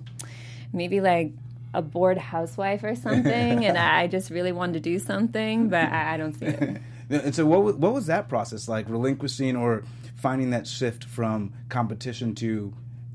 maybe 0.73 1.01
like 1.01 1.31
a 1.77 1.81
bored 1.81 2.17
housewife 2.17 2.83
or 2.83 2.95
something, 2.95 3.63
and 3.63 3.77
I 3.77 4.07
just 4.07 4.31
really 4.31 4.51
wanted 4.51 4.73
to 4.73 4.79
do 4.79 4.97
something, 4.97 5.69
but 5.69 5.83
I, 5.83 6.15
I 6.15 6.17
don't 6.17 6.33
see 6.33 6.47
it. 6.47 6.81
And 7.09 7.33
so, 7.33 7.45
what 7.45 7.63
was, 7.63 7.75
what 7.75 7.93
was 7.93 8.07
that 8.07 8.27
process 8.27 8.67
like? 8.67 8.89
Relinquishing 8.89 9.55
or 9.55 9.83
finding 10.15 10.49
that 10.49 10.67
shift 10.67 11.05
from 11.05 11.53
competition 11.69 12.35
to 12.35 12.73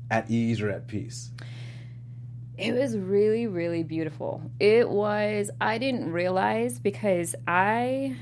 at 0.09 0.31
ease 0.31 0.61
or 0.61 0.69
at 0.71 0.87
peace? 0.87 1.29
It 2.57 2.73
was 2.73 2.97
really, 2.97 3.45
really 3.45 3.83
beautiful. 3.83 4.41
It 4.59 4.89
was, 4.89 5.51
I 5.61 5.77
didn't 5.77 6.11
realize 6.11 6.79
because 6.79 7.35
I. 7.47 8.15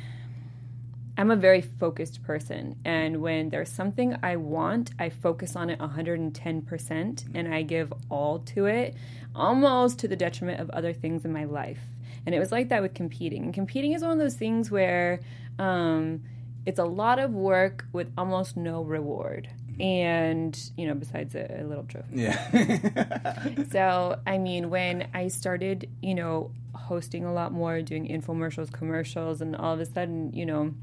I'm 1.21 1.29
a 1.29 1.36
very 1.36 1.62
focused 1.62 2.23
person, 2.23 2.77
and 2.84 3.21
when 3.21 3.51
there's 3.51 3.69
something 3.69 4.17
I 4.23 4.38
want, 4.38 4.89
I 4.97 5.10
focus 5.10 5.55
on 5.55 5.69
it 5.69 5.77
110% 5.77 7.25
and 7.36 7.53
I 7.53 7.62
give 7.62 7.93
all 8.10 8.39
to 8.39 8.65
it, 8.65 8.95
almost 9.36 9.99
to 9.99 10.07
the 10.07 10.15
detriment 10.15 10.60
of 10.60 10.71
other 10.71 10.93
things 10.93 11.23
in 11.23 11.31
my 11.31 11.43
life. 11.43 11.77
And 12.25 12.34
it 12.34 12.39
was 12.39 12.51
like 12.51 12.69
that 12.69 12.81
with 12.81 12.95
competing. 12.95 13.43
And 13.43 13.53
competing 13.53 13.93
is 13.93 14.01
one 14.01 14.13
of 14.13 14.17
those 14.17 14.34
things 14.34 14.71
where 14.71 15.19
um, 15.60 16.23
it's 16.65 16.79
a 16.79 16.86
lot 16.86 17.19
of 17.19 17.36
work 17.36 17.86
with 17.93 18.12
almost 18.17 18.57
no 18.57 18.81
reward. 18.81 19.47
And, 19.79 20.60
you 20.75 20.88
know, 20.88 20.95
besides 20.95 21.36
a, 21.36 21.62
a 21.62 21.63
little 21.63 21.84
trophy. 21.84 22.15
Yeah. 22.15 23.47
So, 23.71 24.19
I 24.25 24.39
mean, 24.39 24.71
when 24.71 25.07
I 25.13 25.27
started, 25.27 25.88
you 26.01 26.15
know, 26.15 26.51
hosting 26.73 27.25
a 27.25 27.31
lot 27.34 27.51
more, 27.51 27.84
doing 27.84 28.07
infomercials, 28.07 28.73
commercials, 28.73 29.39
and 29.39 29.55
all 29.55 29.75
of 29.75 29.79
a 29.79 29.86
sudden, 29.86 30.34
you 30.34 30.47
know, 30.47 30.73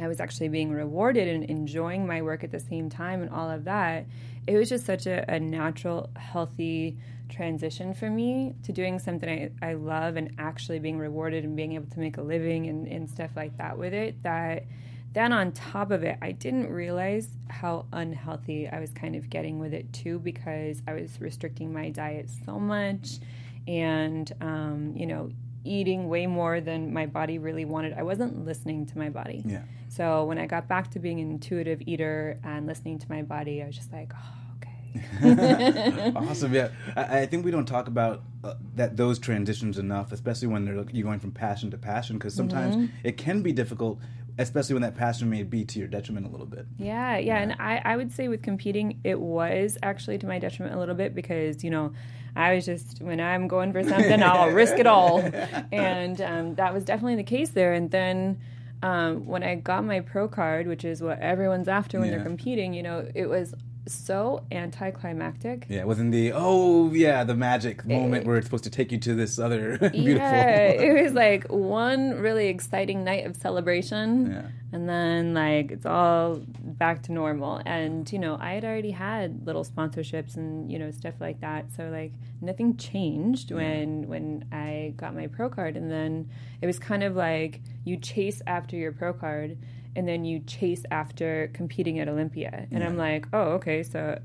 I 0.00 0.08
was 0.08 0.20
actually 0.20 0.48
being 0.48 0.70
rewarded 0.70 1.28
and 1.28 1.44
enjoying 1.44 2.06
my 2.06 2.22
work 2.22 2.44
at 2.44 2.50
the 2.50 2.60
same 2.60 2.88
time 2.88 3.22
and 3.22 3.30
all 3.30 3.50
of 3.50 3.64
that. 3.64 4.06
It 4.46 4.56
was 4.56 4.68
just 4.68 4.86
such 4.86 5.06
a, 5.06 5.24
a 5.30 5.38
natural, 5.38 6.10
healthy 6.16 6.96
transition 7.28 7.92
for 7.94 8.08
me 8.08 8.54
to 8.62 8.72
doing 8.72 8.98
something 8.98 9.50
I, 9.62 9.70
I 9.70 9.74
love 9.74 10.16
and 10.16 10.34
actually 10.38 10.78
being 10.78 10.98
rewarded 10.98 11.44
and 11.44 11.54
being 11.54 11.72
able 11.72 11.90
to 11.90 11.98
make 11.98 12.16
a 12.16 12.22
living 12.22 12.66
and, 12.66 12.86
and 12.86 13.08
stuff 13.08 13.30
like 13.36 13.56
that 13.58 13.76
with 13.76 13.92
it. 13.92 14.22
That 14.22 14.64
then 15.12 15.32
on 15.32 15.52
top 15.52 15.90
of 15.90 16.02
it, 16.04 16.18
I 16.20 16.32
didn't 16.32 16.70
realize 16.70 17.28
how 17.48 17.86
unhealthy 17.92 18.68
I 18.68 18.78
was 18.80 18.90
kind 18.92 19.16
of 19.16 19.30
getting 19.30 19.58
with 19.58 19.72
it 19.72 19.92
too 19.92 20.18
because 20.18 20.82
I 20.86 20.94
was 20.94 21.20
restricting 21.20 21.72
my 21.72 21.90
diet 21.90 22.28
so 22.44 22.58
much 22.58 23.18
and, 23.66 24.30
um, 24.40 24.92
you 24.96 25.06
know, 25.06 25.30
eating 25.68 26.08
way 26.08 26.26
more 26.26 26.60
than 26.60 26.92
my 26.92 27.06
body 27.06 27.38
really 27.38 27.64
wanted. 27.64 27.92
I 27.92 28.02
wasn't 28.02 28.44
listening 28.44 28.86
to 28.86 28.98
my 28.98 29.10
body. 29.10 29.42
Yeah. 29.44 29.62
So 29.88 30.24
when 30.24 30.38
I 30.38 30.46
got 30.46 30.68
back 30.68 30.90
to 30.92 30.98
being 30.98 31.20
an 31.20 31.30
intuitive 31.30 31.82
eater 31.86 32.38
and 32.44 32.66
listening 32.66 32.98
to 32.98 33.06
my 33.08 33.22
body, 33.22 33.62
I 33.62 33.66
was 33.66 33.76
just 33.76 33.92
like, 33.92 34.12
oh, 34.14 34.48
okay. 34.56 36.12
awesome. 36.16 36.52
Yeah, 36.52 36.68
I, 36.96 37.20
I, 37.20 37.26
think 37.26 37.44
we 37.44 37.50
don't 37.50 37.66
talk 37.66 37.88
about 37.88 38.22
uh, 38.44 38.54
that 38.76 38.96
those 38.96 39.18
transitions 39.18 39.78
enough, 39.78 40.12
especially 40.12 40.48
when 40.48 40.64
they're 40.64 40.84
you're 40.92 41.04
going 41.04 41.20
from 41.20 41.32
passion 41.32 41.70
to 41.70 41.78
passion, 41.78 42.18
because 42.18 42.34
sometimes 42.34 42.76
mm-hmm. 42.76 42.94
it 43.04 43.16
can 43.16 43.42
be 43.42 43.52
difficult. 43.52 43.98
Especially 44.40 44.74
when 44.74 44.82
that 44.82 44.94
passion 44.94 45.28
may 45.28 45.42
be 45.42 45.64
to 45.64 45.80
your 45.80 45.88
detriment 45.88 46.24
a 46.24 46.28
little 46.28 46.46
bit. 46.46 46.64
Yeah, 46.78 47.16
yeah, 47.16 47.18
yeah. 47.18 47.38
and 47.38 47.56
I, 47.58 47.82
I 47.84 47.96
would 47.96 48.12
say 48.12 48.28
with 48.28 48.40
competing, 48.40 49.00
it 49.02 49.18
was 49.18 49.76
actually 49.82 50.16
to 50.18 50.28
my 50.28 50.38
detriment 50.38 50.76
a 50.76 50.78
little 50.78 50.94
bit 50.94 51.12
because 51.12 51.64
you 51.64 51.70
know 51.70 51.92
I 52.36 52.54
was 52.54 52.66
just 52.66 53.00
when 53.00 53.20
I'm 53.20 53.48
going 53.48 53.72
for 53.72 53.82
something, 53.88 54.22
I'll 54.22 54.50
risk 54.50 54.78
it 54.78 54.86
all, 54.86 55.20
and 55.72 56.20
um, 56.20 56.54
that 56.56 56.72
was 56.72 56.84
definitely 56.84 57.16
the 57.16 57.24
case 57.24 57.50
there. 57.50 57.72
And 57.72 57.90
then 57.90 58.38
um, 58.82 59.26
when 59.26 59.42
I 59.42 59.56
got 59.56 59.84
my 59.84 60.00
pro 60.00 60.28
card, 60.28 60.66
which 60.66 60.84
is 60.84 61.02
what 61.02 61.18
everyone's 61.20 61.68
after 61.68 61.98
when 61.98 62.08
yeah. 62.08 62.16
they're 62.16 62.24
competing, 62.24 62.74
you 62.74 62.82
know, 62.82 63.08
it 63.14 63.26
was 63.26 63.54
so 63.92 64.44
anticlimactic. 64.50 65.66
Yeah, 65.68 65.84
wasn't 65.84 66.12
the 66.12 66.32
oh 66.34 66.92
yeah 66.92 67.24
the 67.24 67.34
magic 67.34 67.84
moment 67.84 68.22
it, 68.22 68.26
where 68.26 68.36
it's 68.36 68.46
supposed 68.46 68.64
to 68.64 68.70
take 68.70 68.92
you 68.92 68.98
to 68.98 69.14
this 69.14 69.38
other 69.38 69.78
beautiful. 69.92 70.26
Yeah, 70.26 70.66
it 70.68 71.02
was 71.02 71.12
like 71.12 71.46
one 71.48 72.20
really 72.20 72.48
exciting 72.48 73.04
night 73.04 73.26
of 73.26 73.36
celebration, 73.36 74.32
yeah. 74.32 74.48
and 74.72 74.88
then 74.88 75.34
like 75.34 75.70
it's 75.70 75.86
all 75.86 76.42
back 76.46 77.02
to 77.04 77.12
normal. 77.12 77.60
And 77.64 78.10
you 78.12 78.18
know, 78.18 78.36
I 78.40 78.52
had 78.52 78.64
already 78.64 78.90
had 78.90 79.46
little 79.46 79.64
sponsorships 79.64 80.36
and 80.36 80.70
you 80.70 80.78
know 80.78 80.90
stuff 80.90 81.14
like 81.20 81.40
that, 81.40 81.72
so 81.76 81.88
like 81.88 82.12
nothing 82.40 82.76
changed 82.76 83.52
when 83.52 84.08
when 84.08 84.44
I 84.52 84.94
got 84.96 85.14
my 85.14 85.26
pro 85.26 85.48
card, 85.48 85.76
and 85.76 85.90
then 85.90 86.30
it 86.60 86.66
was 86.66 86.78
kind 86.78 87.02
of 87.02 87.16
like 87.16 87.60
you 87.84 87.96
chase 87.96 88.42
after 88.46 88.76
your 88.76 88.92
pro 88.92 89.12
card 89.12 89.58
and 89.98 90.06
then 90.06 90.24
you 90.24 90.38
chase 90.38 90.84
after 90.92 91.50
competing 91.54 91.98
at 91.98 92.08
Olympia. 92.08 92.68
And 92.70 92.80
yeah. 92.80 92.86
I'm 92.86 92.96
like, 92.96 93.26
oh, 93.32 93.54
okay, 93.54 93.82
so 93.82 94.20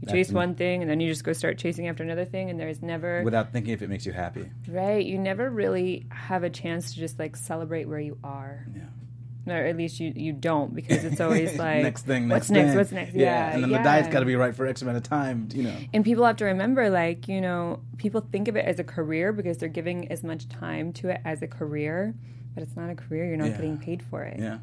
you 0.00 0.06
That's 0.06 0.12
chase 0.12 0.32
one 0.32 0.56
thing 0.56 0.82
and 0.82 0.90
then 0.90 0.98
you 0.98 1.08
just 1.08 1.22
go 1.22 1.32
start 1.32 1.58
chasing 1.58 1.86
after 1.86 2.02
another 2.02 2.24
thing 2.24 2.50
and 2.50 2.58
there's 2.58 2.82
never 2.82 3.22
without 3.22 3.52
thinking 3.52 3.72
if 3.72 3.82
it 3.82 3.88
makes 3.88 4.04
you 4.04 4.10
happy. 4.10 4.50
Right. 4.68 5.06
You 5.06 5.18
never 5.18 5.48
really 5.48 6.06
have 6.10 6.42
a 6.42 6.50
chance 6.50 6.94
to 6.94 6.98
just 6.98 7.20
like 7.20 7.36
celebrate 7.36 7.84
where 7.84 8.00
you 8.00 8.18
are. 8.24 8.66
Yeah. 8.74 9.52
Or 9.54 9.64
at 9.64 9.76
least 9.76 10.00
you, 10.00 10.12
you 10.14 10.32
don't 10.32 10.74
because 10.74 11.04
it's 11.04 11.20
always 11.20 11.56
like 11.56 11.84
next 11.84 12.04
thing, 12.04 12.26
next 12.26 12.36
what's 12.36 12.48
thing. 12.48 12.66
next, 12.66 12.76
what's 12.76 12.92
next, 12.92 13.14
yeah, 13.14 13.24
yeah. 13.24 13.54
and 13.54 13.62
then 13.62 13.70
yeah. 13.70 13.78
the 13.78 13.84
diet's 13.84 14.08
got 14.08 14.20
to 14.20 14.26
be 14.26 14.34
right 14.34 14.54
for 14.54 14.66
X 14.66 14.82
amount 14.82 14.96
of 14.96 15.04
time, 15.04 15.48
you 15.52 15.64
know. 15.64 15.76
And 15.94 16.04
people 16.04 16.24
have 16.24 16.36
to 16.36 16.44
remember, 16.44 16.90
like 16.90 17.26
you 17.26 17.40
know, 17.40 17.80
people 17.96 18.20
think 18.20 18.46
of 18.46 18.54
it 18.54 18.64
as 18.64 18.78
a 18.78 18.84
career 18.84 19.32
because 19.32 19.58
they're 19.58 19.68
giving 19.68 20.10
as 20.12 20.22
much 20.22 20.48
time 20.48 20.92
to 20.94 21.08
it 21.08 21.20
as 21.24 21.42
a 21.42 21.48
career, 21.48 22.14
but 22.54 22.62
it's 22.62 22.76
not 22.76 22.88
a 22.88 22.94
career. 22.94 23.26
You're 23.26 23.36
not 23.36 23.48
yeah. 23.48 23.56
getting 23.56 23.78
paid 23.78 24.00
for 24.04 24.22
it. 24.22 24.38
Yeah. 24.38 24.58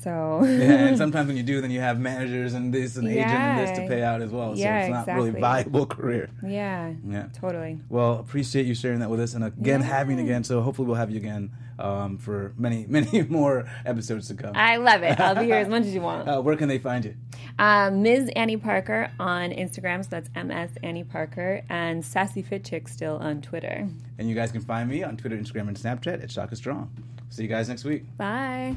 So 0.00 0.40
yeah, 0.44 0.86
and 0.86 0.98
sometimes 1.04 1.28
when 1.28 1.36
you 1.36 1.42
do, 1.42 1.60
then 1.60 1.70
you 1.70 1.80
have 1.80 1.98
managers 1.98 2.54
and 2.54 2.72
this 2.72 2.96
and 2.96 3.08
agent 3.08 3.30
and 3.30 3.58
this 3.58 3.78
to 3.78 3.86
pay 3.88 4.02
out 4.02 4.20
as 4.20 4.30
well. 4.30 4.54
So 4.54 4.60
yeah, 4.60 4.82
it's 4.82 4.90
not 4.90 5.00
exactly. 5.00 5.28
really 5.28 5.40
viable 5.40 5.86
career. 5.96 6.30
Yeah, 6.46 6.92
yeah, 7.06 7.28
totally. 7.32 7.80
Well, 7.88 8.18
appreciate 8.18 8.66
you 8.66 8.74
sharing 8.74 9.00
that 9.00 9.10
with 9.10 9.20
us, 9.20 9.34
and 9.34 9.44
again 9.44 9.80
yeah. 9.80 9.86
having 9.86 10.18
again. 10.20 10.44
So 10.44 10.60
hopefully 10.60 10.86
we'll 10.86 10.96
have 10.96 11.10
you 11.10 11.16
again 11.16 11.50
um, 11.78 12.18
for 12.18 12.52
many 12.56 12.86
many 12.88 13.22
more 13.22 13.66
episodes 13.84 14.28
to 14.28 14.34
come. 14.34 14.52
I 14.54 14.76
love 14.76 15.02
it. 15.02 15.18
I'll 15.18 15.34
be 15.34 15.44
here 15.44 15.56
as 15.56 15.68
much 15.68 15.82
as 15.84 15.94
you 15.94 16.02
want. 16.02 16.28
Uh, 16.28 16.40
where 16.40 16.56
can 16.56 16.68
they 16.68 16.78
find 16.78 17.04
you? 17.04 17.14
Uh, 17.58 17.90
Ms. 17.90 18.30
Annie 18.36 18.56
Parker 18.56 19.10
on 19.18 19.50
Instagram, 19.50 20.02
so 20.02 20.08
that's 20.10 20.28
MS 20.34 20.70
Annie 20.82 21.04
Parker, 21.04 21.62
and 21.68 22.04
Sassy 22.04 22.42
Fit 22.42 22.64
Chick 22.64 22.88
still 22.88 23.16
on 23.16 23.42
Twitter. 23.42 23.88
And 24.18 24.28
you 24.28 24.34
guys 24.34 24.52
can 24.52 24.60
find 24.60 24.88
me 24.88 25.02
on 25.02 25.16
Twitter, 25.16 25.36
Instagram, 25.36 25.68
and 25.68 25.76
Snapchat 25.76 26.22
at 26.22 26.30
Shaka 26.30 26.56
Strong. 26.56 26.90
See 27.30 27.42
you 27.42 27.48
guys 27.48 27.68
next 27.68 27.84
week. 27.84 28.04
Bye. 28.16 28.76